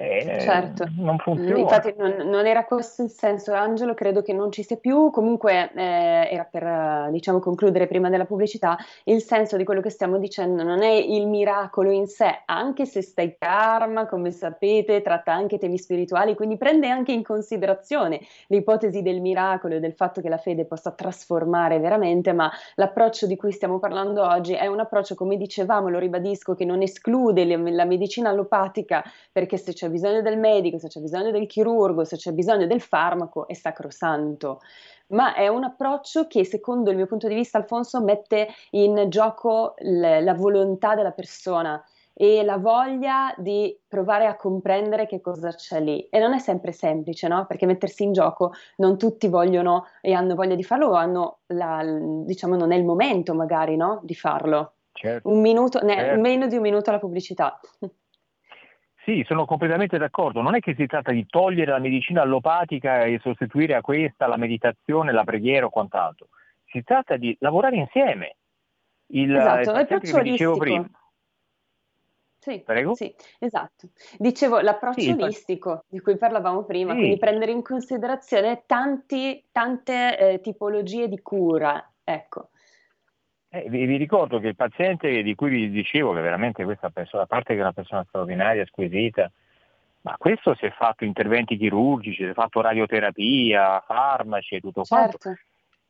[0.00, 1.58] eh, certo, non funziona.
[1.58, 5.72] Infatti non, non, era questo il senso, Angelo, credo che non ci sia più, comunque
[5.74, 10.62] eh, era per diciamo, concludere prima della pubblicità, il senso di quello che stiamo dicendo
[10.62, 15.78] non è il miracolo in sé, anche se stai karma, come sapete, tratta anche temi
[15.78, 20.64] spirituali, quindi prende anche in considerazione l'ipotesi del miracolo e del fatto che la fede
[20.64, 25.88] possa trasformare veramente, ma l'approccio di cui stiamo parlando oggi è un approccio, come dicevamo,
[25.88, 30.38] lo ribadisco, che non esclude le, la medicina allopatica, perché se c'è c'è bisogno del
[30.38, 34.60] medico, se c'è bisogno del chirurgo, se c'è bisogno del farmaco, è sacrosanto.
[35.08, 39.74] Ma è un approccio che, secondo il mio punto di vista, Alfonso, mette in gioco
[39.78, 45.80] l- la volontà della persona e la voglia di provare a comprendere che cosa c'è
[45.80, 46.06] lì.
[46.10, 47.46] E non è sempre semplice, no?
[47.46, 51.82] Perché mettersi in gioco non tutti vogliono e hanno voglia di farlo o hanno la,
[51.84, 54.00] diciamo, non è il momento magari, no?
[54.02, 54.72] Di farlo.
[54.92, 55.28] Certo.
[55.28, 56.20] Un minuto, certo.
[56.20, 57.58] meno di un minuto alla pubblicità.
[59.08, 60.42] Sì, sono completamente d'accordo.
[60.42, 64.36] Non è che si tratta di togliere la medicina allopatica e sostituire a questa la
[64.36, 66.28] meditazione, la preghiera o quant'altro.
[66.66, 68.36] Si tratta di lavorare insieme.
[69.06, 70.86] Il, esatto, il che dicevo prima.
[72.38, 72.94] Sì, Prego?
[72.94, 73.88] sì, esatto.
[74.18, 76.98] Dicevo l'approccio sì, olistico di cui parlavamo prima, sì.
[76.98, 81.82] quindi prendere in considerazione tanti, tante eh, tipologie di cura.
[82.04, 82.50] Ecco.
[83.50, 87.22] Eh, vi, vi, ricordo che il paziente di cui vi dicevo, che veramente questa persona,
[87.22, 89.30] a parte che è una persona straordinaria, squisita,
[90.02, 95.18] ma questo si è fatto interventi chirurgici, si è fatto radioterapia, farmaci e tutto certo.
[95.18, 95.40] quanto.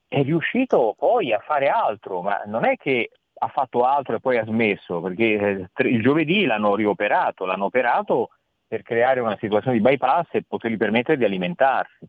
[0.06, 4.38] È riuscito poi a fare altro, ma non è che ha fatto altro e poi
[4.38, 8.30] ha smesso, perché eh, il giovedì l'hanno rioperato, l'hanno operato
[8.66, 12.06] per creare una situazione di bypass e potergli permettere di alimentarsi.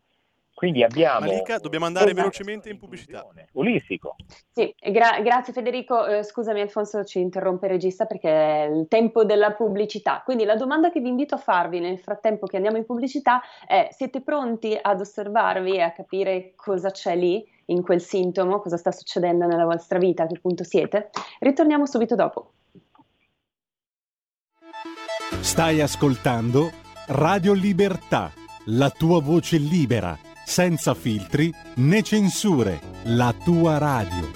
[0.60, 1.22] Quindi abbiamo...
[1.22, 2.22] Malika, dobbiamo andare esatto.
[2.22, 3.26] velocemente in pubblicità.
[3.54, 4.18] Olistico.
[4.52, 6.06] Sì, gra- grazie Federico.
[6.06, 10.22] Eh, scusami Alfonso, ci interrompe il regista perché è il tempo della pubblicità.
[10.22, 13.88] Quindi la domanda che vi invito a farvi nel frattempo che andiamo in pubblicità è
[13.94, 18.92] siete pronti ad osservarvi e a capire cosa c'è lì in quel sintomo, cosa sta
[18.92, 21.10] succedendo nella vostra vita, a che punto siete?
[21.40, 22.52] Ritorniamo subito dopo.
[25.40, 26.70] Stai ascoltando
[27.08, 28.30] Radio Libertà,
[28.66, 34.32] la tua voce libera senza filtri né censure, la tua radio.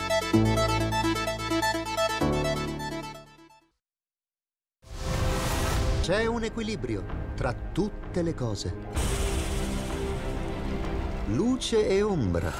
[6.01, 7.03] C'è un equilibrio
[7.35, 8.75] tra tutte le cose.
[11.29, 12.51] Luce e ombra.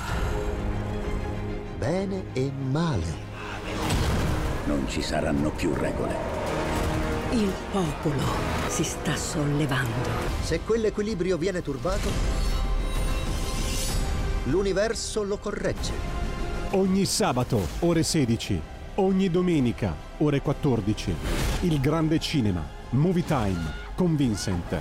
[1.77, 3.31] Bene e male.
[4.65, 6.15] Non ci saranno più regole.
[7.33, 8.23] Il popolo
[8.67, 10.09] si sta sollevando.
[10.41, 12.52] Se quell'equilibrio viene turbato,
[14.45, 15.91] l'universo lo corregge.
[16.71, 18.61] Ogni sabato, ore 16.
[18.95, 21.15] Ogni domenica, ore 14.
[21.61, 22.65] Il grande cinema.
[22.89, 23.81] Movie Time.
[23.95, 24.79] Con Vincent.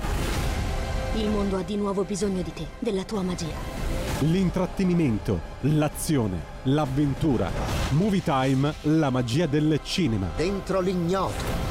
[1.14, 3.54] Il mondo ha di nuovo bisogno di te, della tua magia.
[4.20, 7.50] L'intrattenimento, l'azione, l'avventura.
[7.90, 10.28] Movie Time, la magia del cinema.
[10.36, 11.70] Dentro l'ignoto.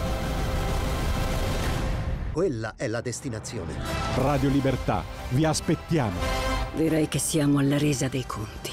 [2.32, 3.73] Quella è la destinazione.
[4.15, 6.50] Radio Libertà, vi aspettiamo.
[6.73, 8.71] Direi che siamo alla resa dei conti.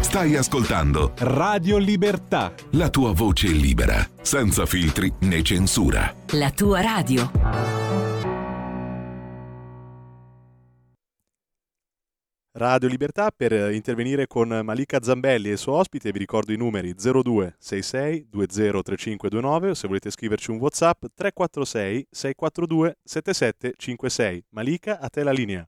[0.00, 2.52] Stai ascoltando Radio Libertà.
[2.70, 6.12] La tua voce libera, senza filtri né censura.
[6.32, 7.79] La tua radio.
[12.52, 16.10] Radio Libertà per intervenire con Malika Zambelli e il suo ospite.
[16.10, 24.44] Vi ricordo i numeri 0266 203529 o se volete scriverci un WhatsApp 346 642 7756.
[24.50, 25.64] Malika, a te la linea.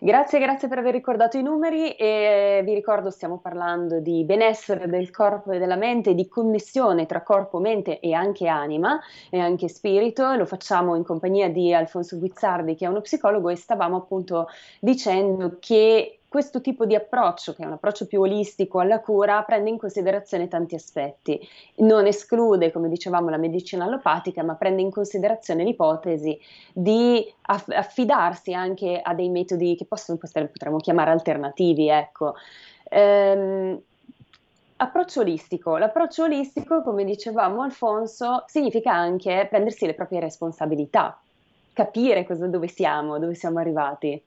[0.00, 5.10] Grazie, grazie per aver ricordato i numeri e vi ricordo stiamo parlando di benessere del
[5.10, 10.34] corpo e della mente, di connessione tra corpo, mente e anche anima e anche spirito.
[10.34, 14.48] Lo facciamo in compagnia di Alfonso Guizzardi che è uno psicologo e stavamo appunto
[14.80, 19.70] dicendo che questo tipo di approccio, che è un approccio più olistico alla cura, prende
[19.70, 21.40] in considerazione tanti aspetti.
[21.76, 26.36] Non esclude, come dicevamo, la medicina allopatica, ma prende in considerazione l'ipotesi
[26.72, 31.88] di affidarsi anche a dei metodi che possono, potremmo chiamare alternativi.
[31.88, 32.34] Ecco.
[32.88, 33.80] Ehm,
[34.78, 35.76] Approccio olistico.
[35.76, 41.16] L'approccio olistico, come dicevamo Alfonso, significa anche prendersi le proprie responsabilità,
[41.72, 44.20] capire cosa, dove siamo, dove siamo arrivati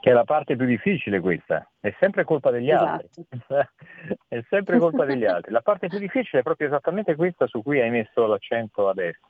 [0.00, 2.86] che è la parte più difficile questa, è sempre colpa degli esatto.
[2.90, 3.26] altri,
[4.28, 5.52] è sempre colpa degli altri.
[5.52, 9.28] La parte più difficile è proprio esattamente questa su cui hai messo l'accento adesso.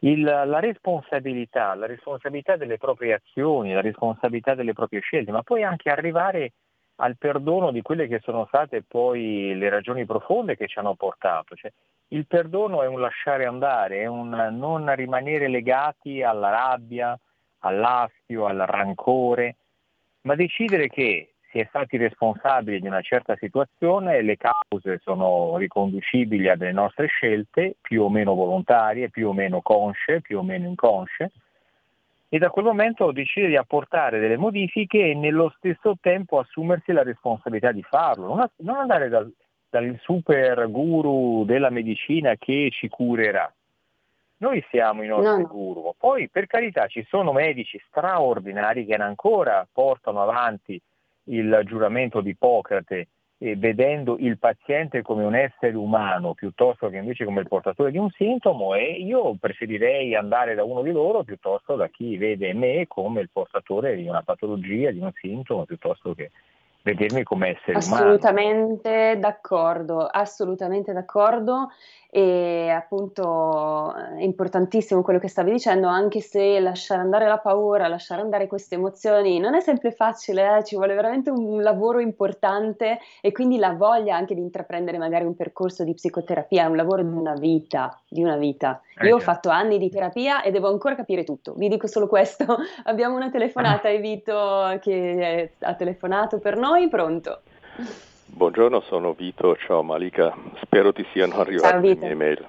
[0.00, 5.64] Il, la responsabilità, la responsabilità delle proprie azioni, la responsabilità delle proprie scelte, ma poi
[5.64, 6.52] anche arrivare
[6.96, 11.56] al perdono di quelle che sono state poi le ragioni profonde che ci hanno portato.
[11.56, 11.72] Cioè,
[12.08, 17.18] il perdono è un lasciare andare, è un non rimanere legati alla rabbia,
[17.60, 19.56] all'astio, al rancore,
[20.24, 26.48] ma decidere che si è stati responsabili di una certa situazione, le cause sono riconducibili
[26.48, 30.66] a delle nostre scelte, più o meno volontarie, più o meno consce, più o meno
[30.66, 31.30] inconsce,
[32.28, 37.04] e da quel momento decide di apportare delle modifiche e nello stesso tempo assumersi la
[37.04, 39.32] responsabilità di farlo, non, andare dal,
[39.70, 43.48] dal super guru della medicina che ci curerà,
[44.38, 45.48] noi siamo i nostri no.
[45.48, 45.94] guru.
[45.98, 50.80] Poi per carità ci sono medici straordinari che ancora portano avanti
[51.24, 57.24] il giuramento di Ippocrate eh, vedendo il paziente come un essere umano piuttosto che invece
[57.24, 61.76] come il portatore di un sintomo e io preferirei andare da uno di loro piuttosto
[61.76, 66.30] da chi vede me come il portatore di una patologia, di un sintomo, piuttosto che
[66.84, 69.20] vedermi come essere assolutamente umano.
[69.20, 71.70] d'accordo, assolutamente d'accordo
[72.16, 78.20] e appunto è importantissimo quello che stavi dicendo, anche se lasciare andare la paura, lasciare
[78.20, 80.64] andare queste emozioni non è sempre facile, eh?
[80.64, 85.34] ci vuole veramente un lavoro importante e quindi la voglia anche di intraprendere magari un
[85.34, 88.80] percorso di psicoterapia, è un lavoro di una vita, di una vita.
[88.96, 92.06] Eh, Io ho fatto anni di terapia e devo ancora capire tutto, vi dico solo
[92.06, 92.46] questo,
[92.84, 97.40] abbiamo una telefonata, Evito che ha telefonato per noi, pronto?
[98.34, 102.46] Buongiorno, sono Vito, ciao Malika, spero ti siano arrivate le mie email.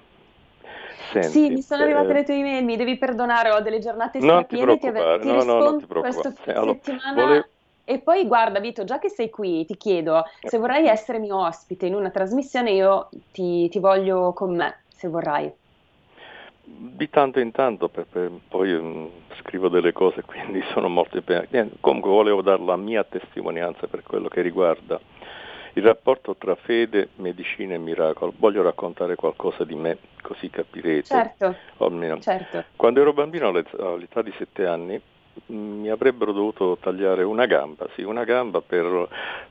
[1.12, 2.14] Senti, sì, mi sono arrivate eh...
[2.14, 5.60] le tue email, mi devi perdonare, ho delle giornate strapiene, ti, ave- ti no, no,
[5.60, 7.24] non ti questa allora, settimana.
[7.24, 7.46] Volevo...
[7.84, 11.86] E poi guarda Vito, già che sei qui, ti chiedo, se vorrai essere mio ospite
[11.86, 15.54] in una trasmissione, io ti, ti voglio con me, se vorrai.
[16.64, 19.08] Di tanto in tanto, per, per, poi um,
[19.40, 21.22] scrivo delle cose, quindi sono molto.
[21.80, 25.00] Comunque volevo dare la mia testimonianza per quello che riguarda
[25.76, 28.34] il rapporto tra fede, medicina e miracolo.
[28.38, 31.04] Voglio raccontare qualcosa di me, così capirete.
[31.04, 31.56] Certo,
[32.22, 32.64] certo.
[32.76, 35.00] Quando ero bambino all'età di sette anni
[35.52, 39.08] mm, mi avrebbero dovuto tagliare una gamba, sì, una gamba per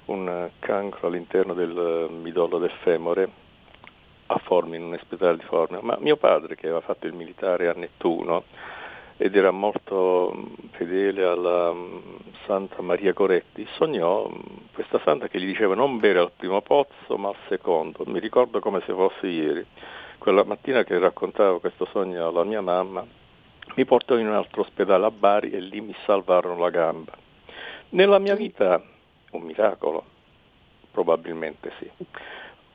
[0.06, 3.28] un cancro all'interno del midollo del femore
[4.26, 5.80] a Formia, in un ospedale di Formia.
[5.82, 8.44] Ma mio padre, che aveva fatto il militare a Nettuno,
[9.16, 11.98] ed era molto mm, fedele alla mm,
[12.46, 17.16] Santa Maria Coretti, sognò mm, questa santa che gli diceva non bere al primo pozzo
[17.16, 18.04] ma al secondo.
[18.06, 19.64] Mi ricordo come se fosse ieri.
[20.18, 23.06] Quella mattina che raccontavo questo sogno alla mia mamma,
[23.74, 27.12] mi portò in un altro ospedale a Bari e lì mi salvarono la gamba.
[27.90, 28.82] Nella mia vita
[29.30, 30.04] un miracolo,
[30.90, 31.90] probabilmente sì.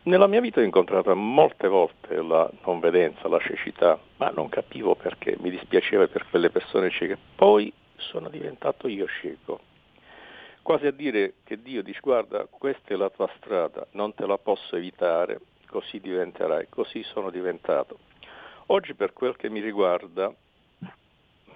[0.02, 4.96] Nella mia vita ho incontrato molte volte la non vedenza, la cecità, ma non capivo
[4.96, 7.18] perché, mi dispiaceva per quelle persone cieche.
[7.36, 9.60] Poi sono diventato io cieco.
[10.62, 14.38] Quasi a dire che Dio dice guarda, questa è la tua strada, non te la
[14.38, 18.00] posso evitare, così diventerai, così sono diventato.
[18.68, 20.34] Oggi per quel che mi riguarda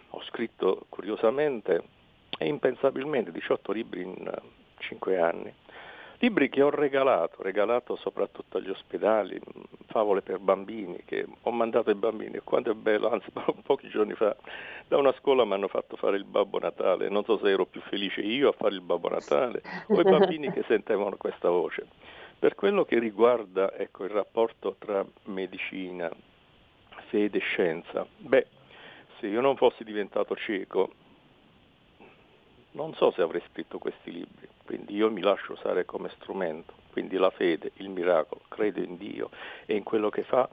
[0.10, 1.82] ho scritto curiosamente
[2.38, 4.32] e impensabilmente 18 libri in
[4.80, 5.54] 5 anni
[6.24, 9.38] Libri che ho regalato, regalato soprattutto agli ospedali,
[9.88, 13.28] favole per bambini che ho mandato ai bambini quanto è bello, anzi
[13.62, 14.34] pochi giorni fa
[14.88, 17.82] da una scuola mi hanno fatto fare il Babbo Natale, non so se ero più
[17.82, 21.88] felice io a fare il Babbo Natale o i bambini che sentevano questa voce.
[22.40, 26.10] Per quello che riguarda ecco, il rapporto tra medicina,
[27.08, 28.48] fede e scienza, beh,
[29.20, 30.90] se io non fossi diventato cieco
[32.74, 37.18] non so se avrei scritto questi libri, quindi io mi lascio usare come strumento, quindi
[37.18, 39.30] la fede, il miracolo, credo in Dio
[39.66, 40.48] e in quello che fa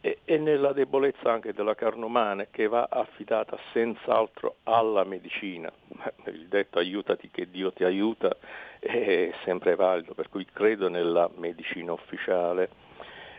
[0.00, 5.72] e, e nella debolezza anche della carne umana che va affidata senz'altro alla medicina.
[6.26, 8.36] Il detto aiutati che Dio ti aiuta
[8.78, 12.68] è sempre valido, per cui credo nella medicina ufficiale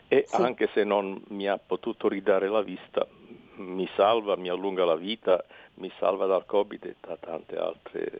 [0.09, 0.41] e sì.
[0.41, 3.05] anche se non mi ha potuto ridare la vista,
[3.57, 5.43] mi salva, mi allunga la vita,
[5.75, 8.19] mi salva dal Covid e da tante altre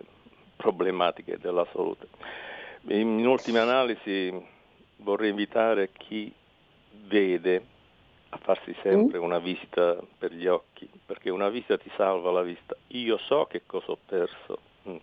[0.56, 2.08] problematiche della salute.
[2.90, 4.34] In, ultima analisi
[4.98, 6.32] vorrei invitare chi
[7.06, 7.76] vede
[8.30, 9.24] a farsi sempre mm.
[9.24, 12.76] una visita per gli occhi, perché una visita ti salva la vista.
[12.88, 14.60] Io so che cosa ho perso.
[14.90, 14.98] Mm.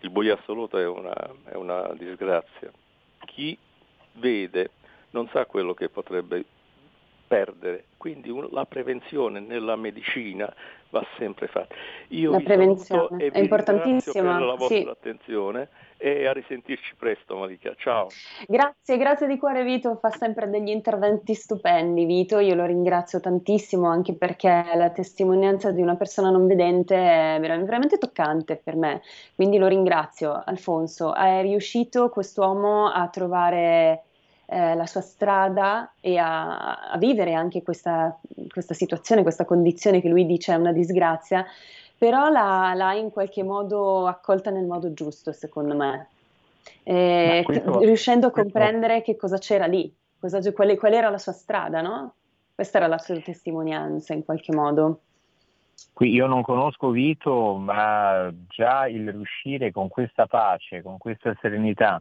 [0.00, 2.70] Il buio assoluto è una, è una disgrazia.
[3.24, 3.58] Chi
[4.12, 4.70] vede
[5.10, 6.44] non sa quello che potrebbe
[7.26, 7.84] perdere.
[7.96, 10.52] Quindi un, la prevenzione nella medicina
[10.90, 11.74] va sempre fatta.
[12.08, 14.36] Io la prevenzione è importantissima.
[14.36, 14.88] per la vostra sì.
[14.88, 17.74] attenzione e a risentirci presto Malika.
[17.76, 18.08] Ciao.
[18.46, 23.88] Grazie, grazie di cuore Vito, fa sempre degli interventi stupendi Vito, io lo ringrazio tantissimo
[23.88, 29.02] anche perché la testimonianza di una persona non vedente è veramente toccante per me,
[29.34, 30.42] quindi lo ringrazio.
[30.44, 34.05] Alfonso, è riuscito quest'uomo a trovare
[34.46, 38.16] eh, la sua strada e a, a vivere anche questa,
[38.48, 41.44] questa, situazione, questa condizione che lui dice è una disgrazia,
[41.98, 46.08] però l'ha, l'ha in qualche modo accolta nel modo giusto, secondo me,
[46.84, 49.12] eh, questo, riuscendo a comprendere questo...
[49.12, 52.14] che cosa c'era lì, cosa, qual, qual era la sua strada, no?
[52.54, 55.00] Questa era la sua testimonianza in qualche modo.
[55.92, 62.00] Qui io non conosco Vito, ma già il riuscire con questa pace, con questa serenità,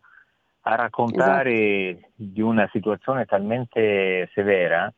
[0.68, 2.08] a raccontare esatto.
[2.16, 4.92] di una situazione talmente severa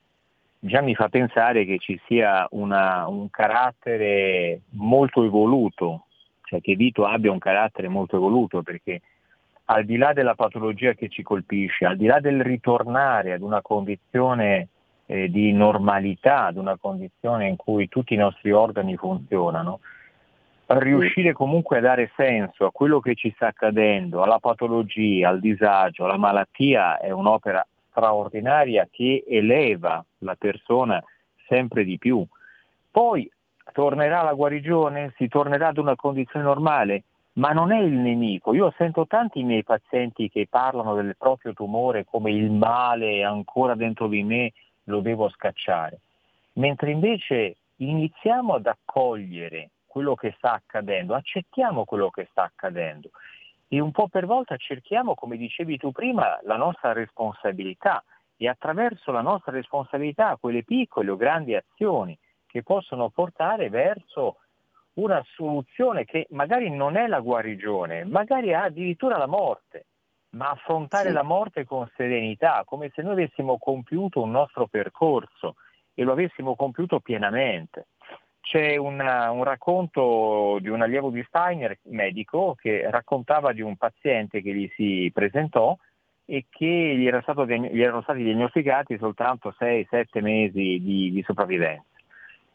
[0.60, 6.06] già mi fa pensare che ci sia una, un carattere molto evoluto,
[6.44, 9.02] cioè che Vito abbia un carattere molto evoluto perché
[9.66, 13.62] al di là della patologia che ci colpisce, al di là del ritornare ad una
[13.62, 14.70] condizione
[15.06, 19.82] eh, di normalità, ad una condizione in cui tutti i nostri organi funzionano,
[20.68, 26.04] riuscire comunque a dare senso a quello che ci sta accadendo, alla patologia, al disagio,
[26.04, 31.02] alla malattia, è un'opera straordinaria che eleva la persona
[31.48, 32.26] sempre di più.
[32.92, 33.30] Poi
[33.72, 37.04] tornerà la guarigione, si tornerà ad una condizione normale,
[37.34, 38.54] ma non è il nemico.
[38.54, 44.08] Io sento tanti miei pazienti che parlano del proprio tumore come il male ancora dentro
[44.08, 44.54] di me,
[44.86, 46.00] lo devo scacciare.
[46.54, 53.10] Mentre invece iniziamo ad accogliere quello che sta accadendo, accettiamo quello che sta accadendo
[53.68, 58.04] e un po' per volta cerchiamo, come dicevi tu prima, la nostra responsabilità
[58.36, 64.38] e attraverso la nostra responsabilità quelle piccole o grandi azioni che possono portare verso
[64.94, 69.88] una soluzione che magari non è la guarigione, magari è addirittura la morte,
[70.36, 71.14] ma affrontare sì.
[71.14, 75.56] la morte con serenità, come se noi avessimo compiuto un nostro percorso
[75.96, 77.88] e lo avessimo compiuto pienamente.
[78.50, 84.42] C'è una, un racconto di un allievo di Steiner, medico, che raccontava di un paziente
[84.42, 85.78] che gli si presentò
[86.24, 91.84] e che gli, era stato, gli erano stati diagnosticati soltanto 6-7 mesi di, di sopravvivenza.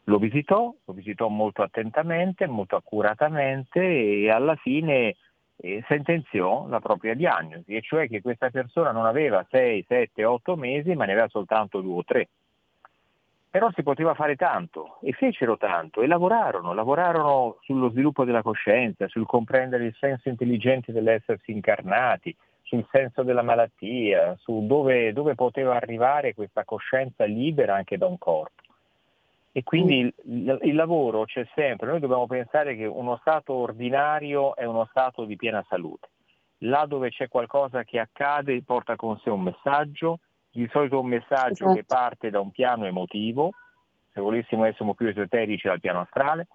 [0.05, 5.15] Lo visitò, lo visitò molto attentamente, molto accuratamente e alla fine
[5.57, 10.55] eh, sentenziò la propria diagnosi, e cioè che questa persona non aveva 6, 7, 8
[10.55, 12.29] mesi, ma ne aveva soltanto 2 o 3.
[13.53, 19.07] Però si poteva fare tanto e fecero tanto e lavorarono, lavorarono sullo sviluppo della coscienza,
[19.07, 25.75] sul comprendere il senso intelligente dell'essersi incarnati, sul senso della malattia, su dove, dove poteva
[25.75, 28.63] arrivare questa coscienza libera anche da un corpo.
[29.51, 30.47] E quindi mm.
[30.47, 35.25] il, il, lavoro c'è sempre, noi dobbiamo pensare che uno stato ordinario è uno stato
[35.25, 36.09] di piena salute.
[36.63, 40.17] Là dove c'è qualcosa che accade porta con sé un messaggio,
[40.53, 41.73] di solito un messaggio esatto.
[41.73, 43.51] che parte da un piano emotivo,
[44.11, 46.47] se volessimo essere più esoterici dal piano astrale,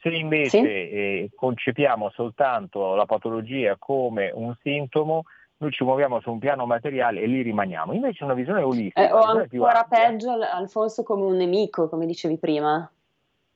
[0.00, 0.66] se invece sì.
[0.66, 5.24] eh, concepiamo soltanto la patologia come un sintomo,
[5.58, 7.92] noi ci muoviamo su un piano materiale e lì rimaniamo.
[7.92, 9.08] Invece una visione olistica.
[9.08, 12.90] Eh, o ancora peggio, Alfonso, come un nemico, come dicevi prima.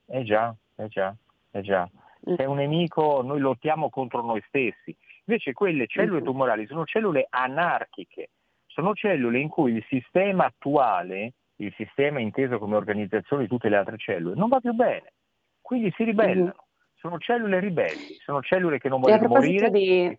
[0.07, 1.15] Eh già, eh già,
[1.51, 1.89] eh già.
[2.29, 2.35] Mm.
[2.35, 4.95] Se è un nemico noi lottiamo contro noi stessi.
[5.25, 6.25] Invece quelle cellule mm.
[6.25, 8.29] tumorali sono cellule anarchiche,
[8.73, 13.77] sono cellule in cui il sistema attuale, il sistema inteso come organizzazione di tutte le
[13.77, 15.13] altre cellule, non va più bene.
[15.61, 16.55] Quindi si ribellano.
[16.55, 16.71] Mm.
[16.95, 19.69] Sono cellule ribelli, sono cellule che non vogliono morire.
[19.69, 20.17] Di...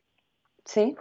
[0.63, 0.95] Sì?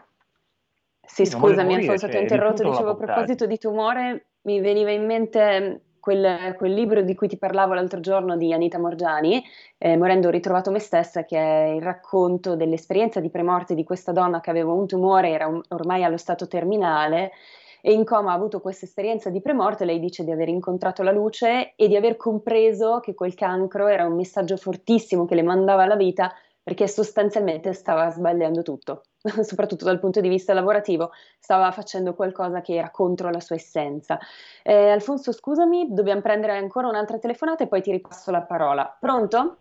[1.05, 5.81] Sì, scusami Alfonso, ti ho interrotto, dicevo a proposito di tumore, mi veniva in mente
[6.03, 9.41] quel, quel, libro di cui ti parlavo l'altro giorno di Anita Morgiani,
[9.77, 14.11] eh, Morendo ho ritrovato me stessa, che è il racconto dell'esperienza di premorte di questa
[14.11, 17.31] donna che aveva un tumore, era un, ormai allo stato terminale
[17.79, 21.11] e in coma ha avuto questa esperienza di premorte, lei dice di aver incontrato la
[21.11, 25.83] luce e di aver compreso che quel cancro era un messaggio fortissimo che le mandava
[25.83, 29.03] alla vita perché sostanzialmente stava sbagliando tutto,
[29.43, 34.19] soprattutto dal punto di vista lavorativo, stava facendo qualcosa che era contro la sua essenza.
[34.61, 38.97] Eh, Alfonso, scusami, dobbiamo prendere ancora un'altra telefonata e poi ti ripasso la parola.
[38.99, 39.57] Pronto?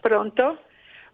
[0.00, 0.58] Pronto?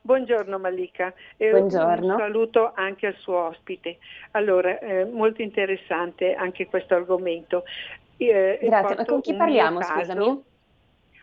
[0.00, 2.12] Buongiorno Malika, e Buongiorno.
[2.12, 3.96] un saluto anche al suo ospite.
[4.32, 7.64] Allora, eh, molto interessante anche questo argomento.
[8.18, 10.42] Eh, Grazie, ma con chi parliamo, caso, scusami?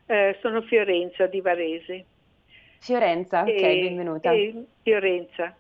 [0.08, 2.06] Eh, sono Fiorenza di Varese.
[2.80, 4.32] Fiorenza, ok, e, benvenuta.
[4.82, 5.56] Fiorenza.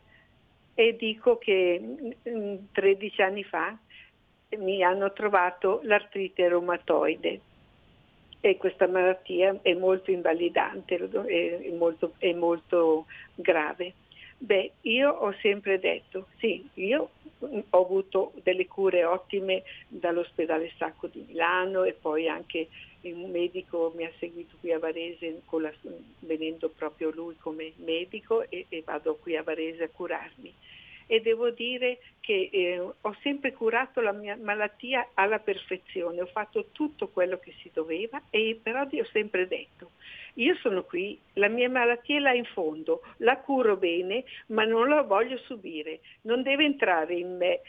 [0.82, 1.80] E dico che
[2.72, 3.78] 13 mm, anni fa
[4.58, 7.40] mi hanno trovato l'artrite reumatoide
[8.40, 13.06] e questa malattia è molto invalidante, è molto, è molto
[13.36, 13.94] grave.
[14.40, 21.24] Beh, io ho sempre detto, sì, io ho avuto delle cure ottime dall'ospedale Sacco di
[21.28, 22.70] Milano e poi anche
[23.02, 25.72] un medico mi ha seguito qui a Varese la,
[26.22, 30.54] venendo proprio lui come medico e, e, vado qui a Varese a curarmi.
[31.12, 36.68] E devo dire che eh, ho sempre curato la mia malattia alla perfezione, ho fatto
[36.72, 39.92] tutto quello che si doveva e però ho sempre detto,
[40.36, 44.88] io sono qui, la mia malattia è là in fondo, la curo bene, ma non
[44.88, 47.60] la voglio subire, non deve entrare in me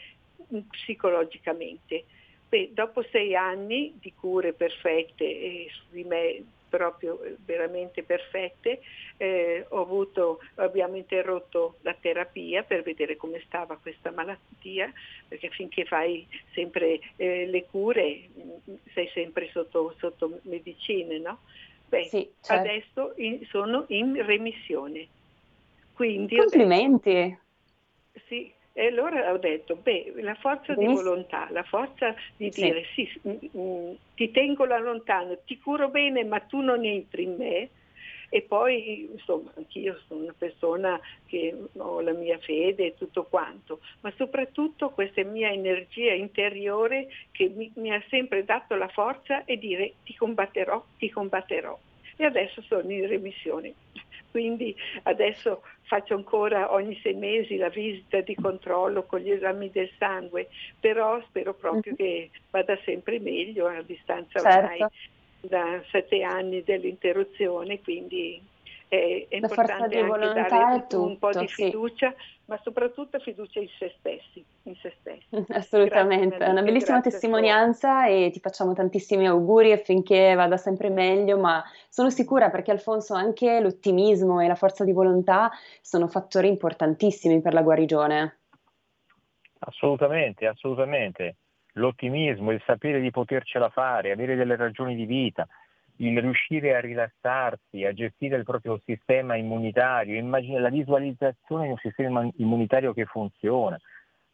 [0.69, 2.05] psicologicamente.
[2.47, 6.43] Beh, dopo sei anni di cure perfette e su di me
[6.75, 8.81] proprio eh, veramente perfette,
[9.17, 14.91] eh, avuto, abbiamo interrotto la terapia per vedere come stava questa malattia,
[15.27, 21.41] perché finché fai sempre eh, le cure mm, sei sempre sotto, sotto medicine, no?
[21.89, 22.69] Beh, sì, certo.
[22.69, 25.07] adesso in, sono in remissione.
[25.93, 27.13] Quindi Complimenti!
[27.13, 32.83] Detto, sì, E allora ho detto, beh, la forza di volontà, la forza di dire
[32.95, 37.21] sì, sì mh, mh, ti tengo da lontano, ti curo bene, ma tu non entri
[37.23, 37.71] in me,
[38.29, 43.79] e poi insomma anch'io sono una persona che ho la mia fede e tutto quanto,
[44.01, 49.57] ma soprattutto questa mia energia interiore che mi, mi ha sempre dato la forza e
[49.57, 51.79] dire ti combatterò, ti combatterò.
[52.17, 53.75] E adesso sono in remissione.
[54.33, 59.91] Quindi adesso faccio ancora ogni sei mesi la visita di controllo con gli esami del
[59.99, 61.95] sangue, però spero proprio mm-hmm.
[61.95, 64.91] che vada sempre meglio a distanza ormai certo
[65.45, 68.41] da sette anni dell'interruzione, quindi
[68.93, 72.41] è, è importante anche dare un, tutto, un, po' di fiducia, sì.
[72.45, 74.45] ma soprattutto fiducia in se stessi.
[74.63, 75.45] In se stessi.
[75.53, 81.63] Assolutamente, è una bellissima testimonianza e ti facciamo tantissimi auguri affinché vada sempre meglio, ma
[81.89, 85.49] sono sicura perché Alfonso anche l'ottimismo e la forza di volontà
[85.81, 88.37] sono fattori importantissimi per la guarigione.
[89.59, 91.37] Assolutamente, assolutamente
[91.73, 95.47] l'ottimismo, il sapere di potercela fare, avere delle ragioni di vita,
[95.97, 101.77] il riuscire a rilassarsi, a gestire il proprio sistema immunitario, immagine la visualizzazione di un
[101.77, 103.79] sistema immunitario che funziona,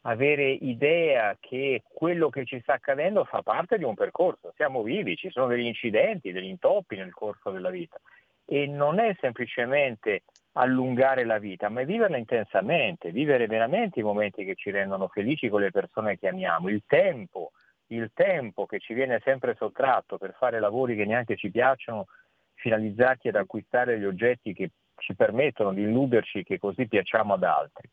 [0.02, 5.16] avere idea che quello che ci sta accadendo fa parte di un percorso, siamo vivi,
[5.16, 8.00] ci sono degli incidenti, degli intoppi nel corso della vita.
[8.46, 14.44] E non è semplicemente allungare la vita, ma è viverla intensamente, vivere veramente i momenti
[14.44, 17.52] che ci rendono felici con le persone che amiamo, il tempo,
[17.92, 22.06] il tempo che ci viene sempre sottratto per fare lavori che neanche ci piacciono,
[22.54, 27.88] finalizzati ad acquistare gli oggetti che ci permettono di illuderci che così piacciamo ad altri.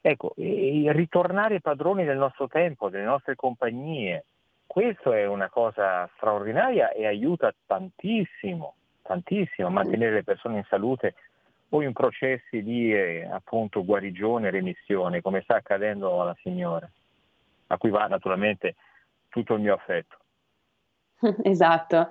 [0.00, 4.24] Ecco, ritornare padroni del nostro tempo, delle nostre compagnie,
[4.66, 11.14] questo è una cosa straordinaria e aiuta tantissimo, tantissimo a mantenere le persone in salute
[11.70, 16.88] o in processi di eh, appunto guarigione remissione, come sta accadendo alla signora,
[17.68, 18.74] a cui va naturalmente
[19.34, 20.18] tutto il mio affetto.
[21.42, 22.08] Esatto.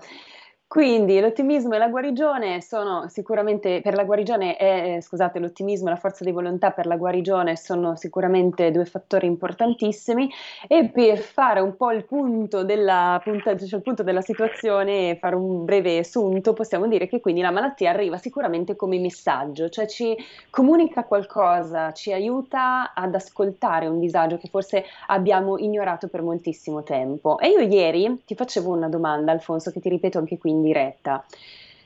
[0.66, 5.98] Quindi l'ottimismo e la guarigione sono sicuramente per la guarigione e, scusate, l'ottimismo e la
[5.98, 10.28] forza di volontà per la guarigione sono sicuramente due fattori importantissimi
[10.68, 15.36] e per fare un po' il punto della, cioè il punto della situazione e fare
[15.36, 20.18] un breve assunto, possiamo dire che quindi la malattia arriva sicuramente come messaggio, cioè ci
[20.50, 27.38] comunica qualcosa, ci aiuta ad ascoltare un disagio che forse abbiamo ignorato per moltissimo tempo.
[27.38, 31.24] E io ieri ti facevo una domanda, Alfonso, che ti ripeto anche qui diretta.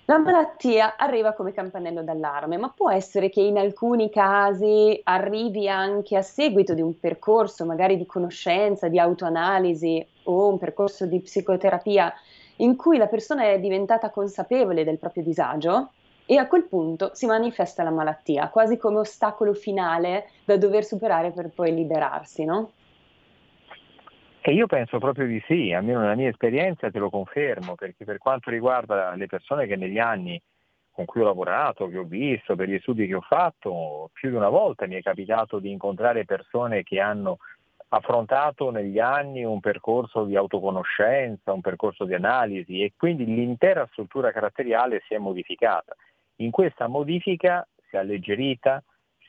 [0.06, 6.16] La malattia arriva come campanello d'allarme, ma può essere che in alcuni casi arrivi anche
[6.16, 12.14] a seguito di un percorso magari di conoscenza, di autoanalisi o un percorso di psicoterapia
[12.58, 15.90] in cui la persona è diventata consapevole del proprio disagio
[16.26, 21.32] e a quel punto si manifesta la malattia, quasi come ostacolo finale da dover superare
[21.32, 22.72] per poi liberarsi, no?
[24.48, 28.18] E io penso proprio di sì, almeno nella mia esperienza te lo confermo, perché per
[28.18, 30.42] quanto riguarda le persone che negli anni
[30.90, 34.38] con cui ho lavorato, che ho visto, per gli studi che ho fatto, più di
[34.38, 37.40] una volta mi è capitato di incontrare persone che hanno
[37.90, 44.32] affrontato negli anni un percorso di autoconoscenza, un percorso di analisi e quindi l'intera struttura
[44.32, 45.94] caratteriale si è modificata.
[46.38, 48.82] In questa modifica si è alleggerita,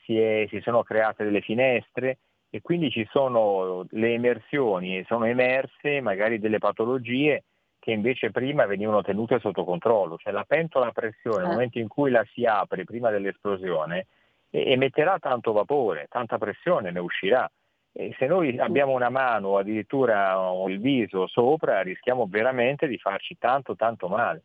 [0.05, 2.19] si, è, si sono create delle finestre,
[2.49, 7.43] e quindi ci sono le emersioni, sono emerse magari delle patologie
[7.79, 11.53] che invece prima venivano tenute sotto controllo, cioè la pentola a pressione nel eh.
[11.53, 14.07] momento in cui la si apre prima dell'esplosione
[14.49, 17.49] emetterà tanto vapore, tanta pressione ne uscirà.
[17.91, 20.37] E se noi abbiamo una mano o addirittura
[20.67, 24.43] il viso sopra rischiamo veramente di farci tanto tanto male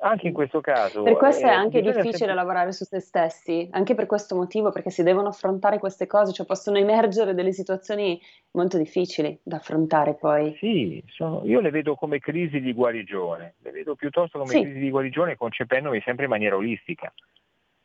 [0.00, 1.02] anche in questo caso.
[1.02, 2.34] Per questo eh, è anche difficile sempre...
[2.34, 6.46] lavorare su se stessi, anche per questo motivo, perché si devono affrontare queste cose, cioè
[6.46, 8.20] possono emergere delle situazioni
[8.52, 10.54] molto difficili da affrontare poi.
[10.58, 14.62] Sì, sono, io le vedo come crisi di guarigione, le vedo piuttosto come sì.
[14.62, 17.12] crisi di guarigione concependomi sempre in maniera olistica.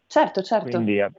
[0.08, 0.70] Certo, certo.
[0.70, 1.16] Quindi ab-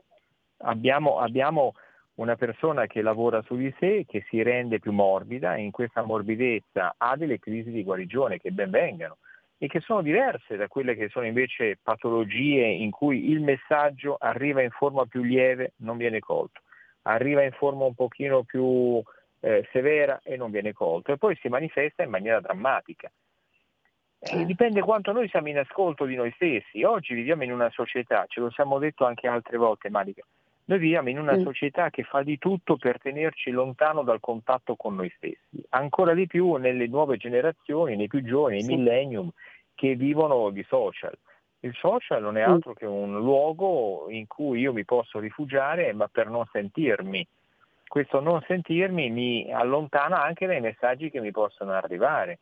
[0.57, 1.73] abbiamo, abbiamo
[2.15, 6.03] una persona che lavora su di sé, che si rende più morbida e in questa
[6.03, 9.17] morbidezza ha delle crisi di guarigione che ben vengano
[9.63, 14.61] e che sono diverse da quelle che sono invece patologie in cui il messaggio arriva
[14.61, 16.59] in forma più lieve, non viene colto,
[17.03, 19.01] arriva in forma un pochino più
[19.39, 23.09] eh, severa e non viene colto e poi si manifesta in maniera drammatica.
[24.19, 24.45] E eh.
[24.45, 26.83] dipende quanto noi siamo in ascolto di noi stessi.
[26.83, 30.23] Oggi viviamo in una società, ce lo siamo detto anche altre volte, Marica,
[30.65, 31.43] noi viviamo in una mm.
[31.43, 36.25] società che fa di tutto per tenerci lontano dal contatto con noi stessi, ancora di
[36.25, 38.75] più nelle nuove generazioni, nei più giovani, nei sì.
[38.75, 39.29] millennium,
[39.83, 41.13] che vivono di social.
[41.59, 42.49] Il social non è mm.
[42.49, 47.27] altro che un luogo in cui io mi posso rifugiare, ma per non sentirmi
[47.85, 52.39] questo non sentirmi mi allontana anche dai messaggi che mi possono arrivare.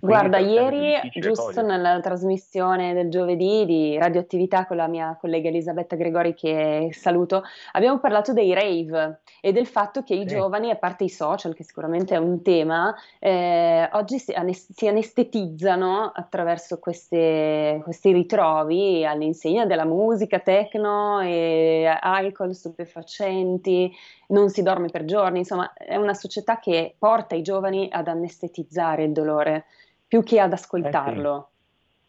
[0.00, 1.64] Guarda, ieri, giusto poi.
[1.64, 7.98] nella trasmissione del giovedì di radioattività con la mia collega Elisabetta Gregori, che saluto, abbiamo
[7.98, 12.14] parlato dei rave e del fatto che i giovani, a parte i social, che sicuramente
[12.14, 19.84] è un tema, eh, oggi si, anes- si, anestetizzano attraverso queste, questi ritrovi all'insegna della
[19.84, 23.92] musica, techno e alcol, stupefacenti,
[24.32, 29.04] non si dorme per giorni, insomma è una società che porta i giovani ad anestetizzare
[29.04, 29.66] il dolore
[30.06, 31.50] più che ad ascoltarlo.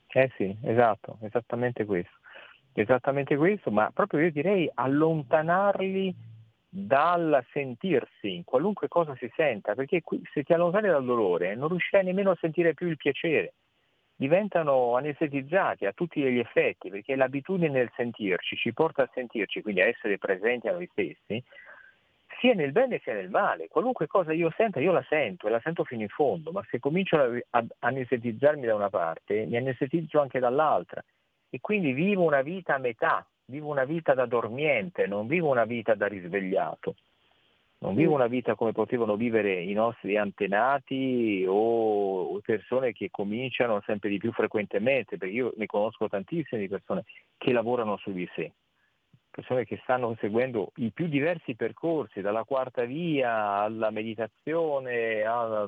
[0.08, 2.18] Eh sì, eh sì esatto, esattamente questo.
[2.76, 6.16] Esattamente questo, ma proprio io direi allontanarli
[6.68, 12.04] dal sentirsi, qualunque cosa si senta, perché qui, se ti allontani dal dolore non riuscirai
[12.04, 13.54] nemmeno a sentire più il piacere,
[14.16, 19.82] diventano anestetizzati a tutti gli effetti, perché l'abitudine nel sentirci ci porta a sentirci, quindi
[19.82, 21.44] a essere presenti a noi stessi,
[22.44, 23.70] sia nel bene sia nel male.
[23.70, 26.78] Qualunque cosa io senta, io la sento e la sento fino in fondo, ma se
[26.78, 31.02] comincio ad anestetizzarmi da una parte, mi anestetizzo anche dall'altra
[31.50, 35.64] e quindi vivo una vita a metà, vivo una vita da dormiente, non vivo una
[35.64, 36.96] vita da risvegliato.
[37.80, 44.10] Non vivo una vita come potevano vivere i nostri antenati o persone che cominciano sempre
[44.10, 47.04] di più frequentemente, perché io ne conosco tantissime persone
[47.38, 48.52] che lavorano su di sé
[49.34, 55.68] persone che stanno seguendo i più diversi percorsi, dalla quarta via alla meditazione, a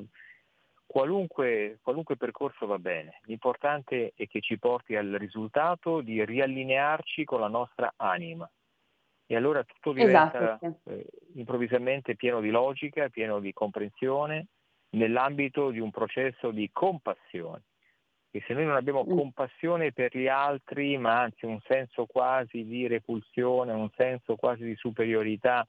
[0.86, 3.20] qualunque, qualunque percorso va bene.
[3.24, 8.48] L'importante è che ci porti al risultato di riallinearci con la nostra anima.
[9.26, 10.82] E allora tutto diventa esatto.
[10.92, 14.46] eh, improvvisamente pieno di logica, pieno di comprensione,
[14.92, 17.64] nell'ambito di un processo di compassione
[18.36, 19.16] e se noi non abbiamo mm.
[19.16, 24.76] compassione per gli altri, ma anzi un senso quasi di repulsione, un senso quasi di
[24.76, 25.66] superiorità,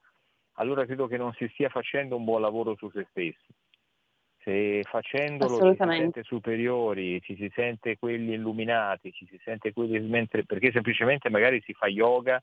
[0.55, 3.55] allora credo che non si stia facendo un buon lavoro su se stessi.
[4.43, 10.01] Se facendolo ci si sente superiori, ci si sente quelli illuminati, ci si sente quelli
[10.01, 12.43] mentre, perché semplicemente magari si fa yoga,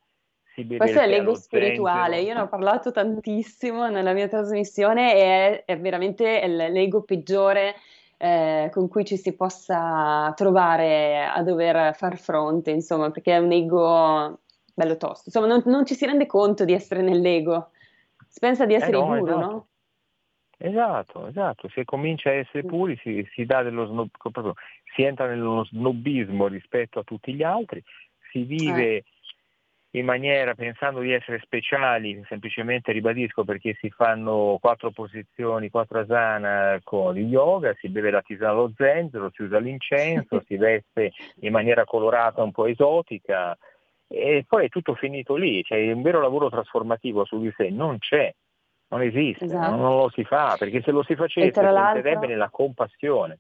[0.54, 5.20] si beve Questo è l'ego spirituale, io ne ho parlato tantissimo nella mia trasmissione e
[5.20, 7.76] è, è veramente l'ego peggiore
[8.24, 13.52] eh, con cui ci si possa trovare a dover far fronte, insomma, perché è un
[13.52, 14.40] ego
[14.74, 15.24] bello tosto.
[15.26, 17.72] Insomma, non, non ci si rende conto di essere nell'ego,
[18.30, 19.40] si pensa di essere eh no, guru, esatto.
[19.40, 19.68] no?
[20.58, 22.68] Esatto, esatto, se comincia a essere mm.
[22.68, 24.54] puri si, si, snob, proprio,
[24.96, 27.84] si entra nello snobismo rispetto a tutti gli altri,
[28.32, 29.04] si vive eh
[29.96, 36.80] in maniera pensando di essere speciali, semplicemente ribadisco perché si fanno quattro posizioni, quattro asana
[36.84, 41.52] con il yoga, si beve la tisana allo zenzero, si usa l'incenso, si veste in
[41.52, 43.56] maniera colorata un po' esotica
[44.08, 48.00] e poi è tutto finito lì, cioè un vero lavoro trasformativo su di sé non
[48.00, 48.34] c'è,
[48.88, 49.76] non esiste, esatto.
[49.76, 53.40] non lo si fa, perché se lo si facesse si sentirebbe nella compassione.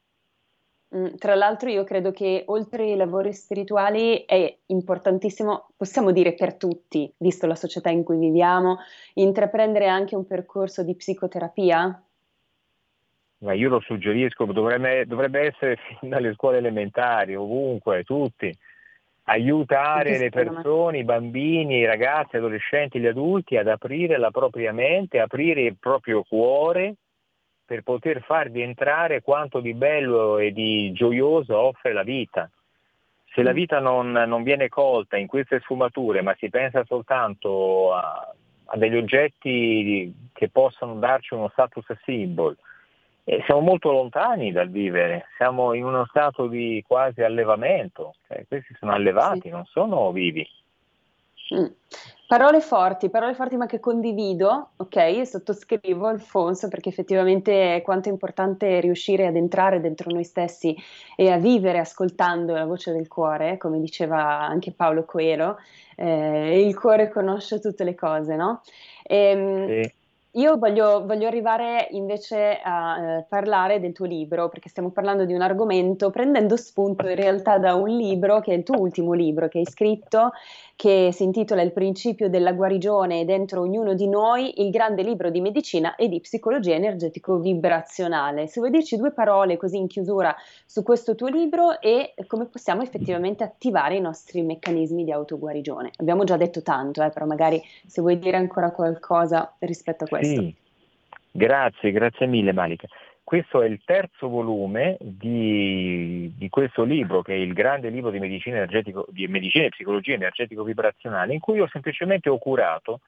[0.96, 6.56] Mm, tra l'altro io credo che oltre ai lavori spirituali è importantissimo, possiamo dire per
[6.56, 8.78] tutti, visto la società in cui viviamo,
[9.16, 12.04] intraprendere anche un percorso di psicoterapia?
[13.40, 18.56] Ma io lo suggerisco, dovrebbe, dovrebbe essere fin dalle scuole elementari, ovunque, tutti.
[19.26, 24.74] Aiutare le persone, i bambini, i ragazzi, gli adolescenti, gli adulti ad aprire la propria
[24.74, 26.98] mente, aprire il proprio cuore
[27.74, 32.48] per poter farvi entrare quanto di bello e di gioioso offre la vita.
[33.34, 33.56] Se la mm.
[33.56, 38.32] vita non, non viene colta in queste sfumature, ma si pensa soltanto a,
[38.66, 42.56] a degli oggetti che possono darci uno status symbol,
[43.24, 48.76] e siamo molto lontani dal vivere, siamo in uno stato di quasi allevamento, cioè, questi
[48.78, 49.50] sono allevati, sì.
[49.50, 50.48] non sono vivi.
[51.56, 51.66] Mm.
[52.34, 55.22] Parole forti, parole forti ma che condivido, ok?
[55.24, 60.76] Sottoscrivo Alfonso perché effettivamente quanto è importante riuscire ad entrare dentro noi stessi
[61.16, 65.58] e a vivere ascoltando la voce del cuore, come diceva anche Paolo Coelho,
[65.96, 68.64] eh, il cuore conosce tutte le cose, no?
[69.04, 69.94] E, ehm, sì.
[70.36, 75.34] Io voglio, voglio, arrivare invece a eh, parlare del tuo libro, perché stiamo parlando di
[75.36, 79.48] un argomento prendendo spunto in realtà da un libro che è il tuo ultimo libro
[79.48, 80.32] che hai scritto,
[80.76, 85.42] che si intitola Il principio della guarigione dentro ognuno di noi, il grande libro di
[85.42, 88.48] medicina e di psicologia energetico-vibrazionale.
[88.48, 92.82] Se vuoi dirci due parole così in chiusura su questo tuo libro e come possiamo
[92.82, 95.92] effettivamente attivare i nostri meccanismi di autoguarigione.
[95.98, 100.42] Abbiamo già detto tanto, eh, però magari se vuoi dire ancora qualcosa rispetto a questo.
[100.42, 100.56] Sì,
[101.32, 102.88] grazie, grazie mille Malika.
[103.24, 108.20] Questo è il terzo volume di, di, questo libro, che è il grande libro di
[108.20, 113.00] medicina, di medicina e psicologia energetico-vibrazionale, in cui io semplicemente ho curato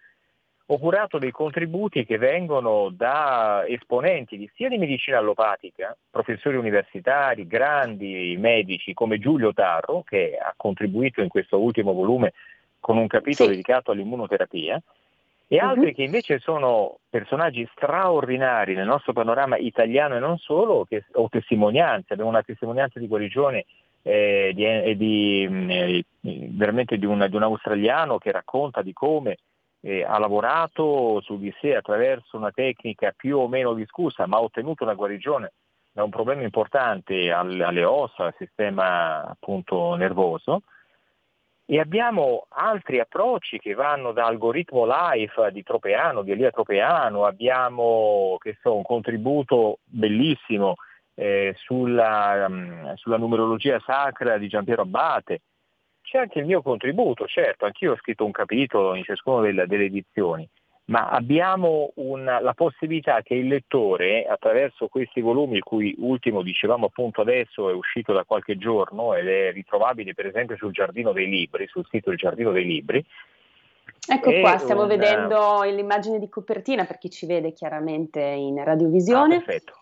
[0.67, 7.45] ho curato dei contributi che vengono da esponenti di, sia di medicina allopatica, professori universitari,
[7.45, 12.33] grandi medici come Giulio Tarro, che ha contribuito in questo ultimo volume
[12.79, 13.55] con un capitolo sì.
[13.55, 14.81] dedicato all'immunoterapia,
[15.47, 15.67] e mhm.
[15.67, 15.93] altri uh-huh.
[15.93, 22.13] che invece sono personaggi straordinari nel nostro panorama italiano e non solo, che, o testimonianze,
[22.13, 23.65] abbiamo una testimonianza di guarigione
[24.01, 28.93] eh, di, eh, di, mm, eh, veramente di un, di un, australiano che racconta di
[28.93, 29.37] come
[29.81, 34.41] eh, ha lavorato su di sé attraverso una tecnica più o meno discussa, ma ha
[34.41, 35.53] ottenuto una guarigione
[35.91, 40.61] da un problema importante alle ossa, al sistema appunto nervoso.
[41.67, 48.37] E abbiamo altri approcci che vanno da algoritmo life di Tropeano, di Elia Tropeano, abbiamo
[48.61, 50.75] so, un contributo bellissimo
[51.15, 55.41] eh, sulla, um, sulla, numerologia sacra di Giampiero Abbate.
[56.03, 59.85] C'è anche il mio contributo, certo, anch'io ho scritto un capitolo in ciascuna delle, delle
[59.85, 60.47] edizioni,
[60.85, 66.87] ma abbiamo una, la possibilità che il lettore, attraverso questi volumi, il cui ultimo dicevamo
[66.87, 71.27] appunto adesso è uscito da qualche giorno ed è ritrovabile per esempio sul Giardino dei
[71.27, 73.05] Libri, sul sito Il Giardino dei Libri,
[74.07, 74.87] Ecco qua, stiamo un...
[74.87, 79.35] vedendo l'immagine di copertina per chi ci vede chiaramente in radiovisione.
[79.35, 79.79] Ah, perfetto.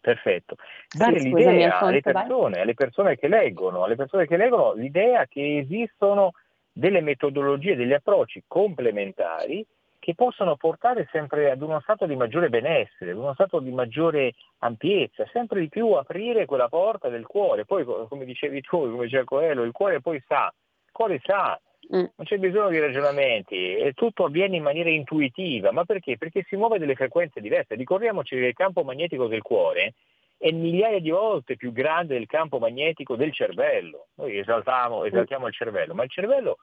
[0.00, 0.56] Perfetto.
[0.96, 5.58] Dare sì, l'idea alle persone, alle persone, che leggono, alle persone che leggono l'idea che
[5.58, 6.32] esistono
[6.72, 9.66] delle metodologie, degli approcci complementari
[10.08, 14.32] che possono portare sempre ad uno stato di maggiore benessere, ad uno stato di maggiore
[14.60, 17.66] ampiezza, sempre di più aprire quella porta del cuore.
[17.66, 20.50] Poi, come dicevi tu, come diceva Coelho, il cuore poi sa,
[20.86, 21.60] il cuore sa,
[21.94, 21.98] mm.
[21.98, 25.72] non c'è bisogno di ragionamenti, e tutto avviene in maniera intuitiva.
[25.72, 26.16] Ma perché?
[26.16, 27.74] Perché si muove delle frequenze diverse.
[27.74, 29.92] Ricordiamoci che il campo magnetico del cuore
[30.38, 34.06] è migliaia di volte più grande del campo magnetico del cervello.
[34.14, 36.56] Noi esaltiamo, esaltiamo il cervello, ma il cervello,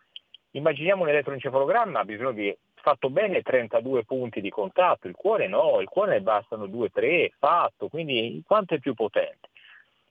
[0.58, 5.80] immaginiamo un elettroencefalogramma, ha bisogno di fatto bene 32 punti di contatto, il cuore no,
[5.82, 9.50] il cuore ne bastano 2-3, fatto, quindi quanto è più potente.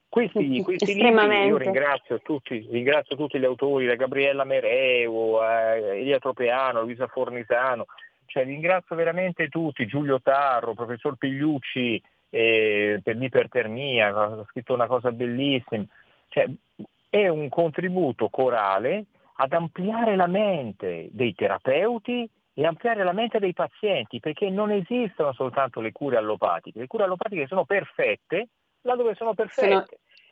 [0.09, 6.19] Questi, questi libri io ringrazio tutti, ringrazio tutti gli autori, da Gabriella Mereu, eh, Elia
[6.19, 7.87] Tropeano, Luisa Fornisano,
[8.25, 15.11] cioè ringrazio veramente tutti, Giulio Tarro, professor Pigliucci eh, per l'ipertermia, ha scritto una cosa
[15.11, 15.83] bellissima,
[16.29, 16.45] cioè,
[17.09, 19.05] è un contributo corale
[19.37, 25.33] ad ampliare la mente dei terapeuti e ampliare la mente dei pazienti, perché non esistono
[25.33, 28.49] soltanto le cure allopatiche, le cure allopatiche sono perfette
[28.85, 29.69] laddove sono perfette.
[29.69, 29.85] Sono,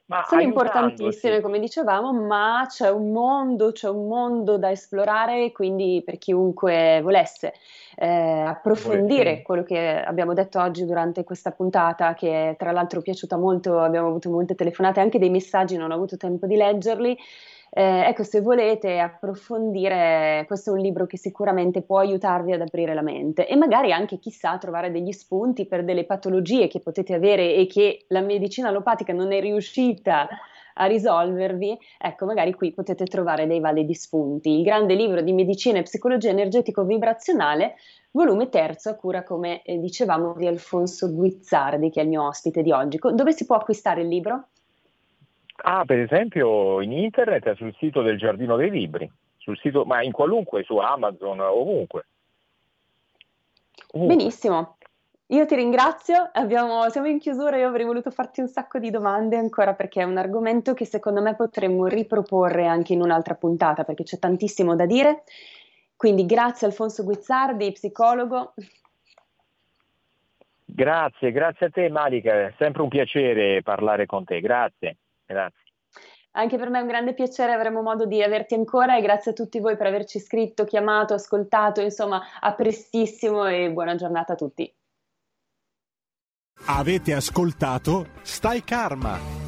[0.06, 6.01] ma sono importantissime, come dicevamo, ma c'è un mondo, c'è un mondo da esplorare, quindi
[6.04, 7.54] per chiunque volesse
[7.95, 9.41] eh, approfondire Volete.
[9.43, 14.10] quello che abbiamo detto oggi durante questa puntata, che tra l'altro è piaciuta molto, abbiamo
[14.10, 17.18] avuto molte telefonate, anche dei messaggi, non ho avuto tempo di leggerli.
[17.76, 22.93] Eh, ecco, se volete approfondire, questo è un libro che sicuramente può aiutarvi ad aprire
[22.93, 27.55] la mente e magari anche, chissà, trovare degli spunti per delle patologie che potete avere
[27.55, 30.28] e che la medicina allopatica non è riuscita
[30.76, 34.51] a risolvervi, ecco, magari qui potete trovare dei validi spunti.
[34.51, 37.74] Il grande libro di medicina e psicologia energetico-vibrazionale,
[38.11, 42.61] volume terzo, a cura, come eh, dicevamo, di Alfonso Guizzardi, che è il mio ospite
[42.61, 42.99] di oggi.
[43.13, 44.49] Dove si può acquistare il libro?
[45.56, 50.12] Ah, per esempio in internet sul sito del Giardino dei Libri, sul sito, ma in
[50.12, 52.06] qualunque, su Amazon, ovunque.
[53.91, 54.16] ovunque.
[54.16, 54.78] Benissimo.
[55.28, 59.36] Io ti ringrazio, Abbiamo, siamo in chiusura, io avrei voluto farti un sacco di domande
[59.36, 64.04] ancora perché è un argomento che secondo me potremmo riproporre anche in un'altra puntata perché
[64.04, 65.24] c'è tantissimo da dire.
[65.95, 68.54] Quindi grazie Alfonso Guizzardi, psicologo.
[70.66, 74.97] Grazie, grazie a te Malika, è sempre un piacere parlare con te, grazie.
[75.34, 75.63] Grazie.
[76.36, 79.34] Anche per me è un grande piacere, avremo modo di averti ancora e grazie a
[79.34, 84.73] tutti voi per averci scritto, chiamato, ascoltato, insomma, a prestissimo e buona giornata a tutti.
[86.65, 89.42] Avete ascoltato Stai Karma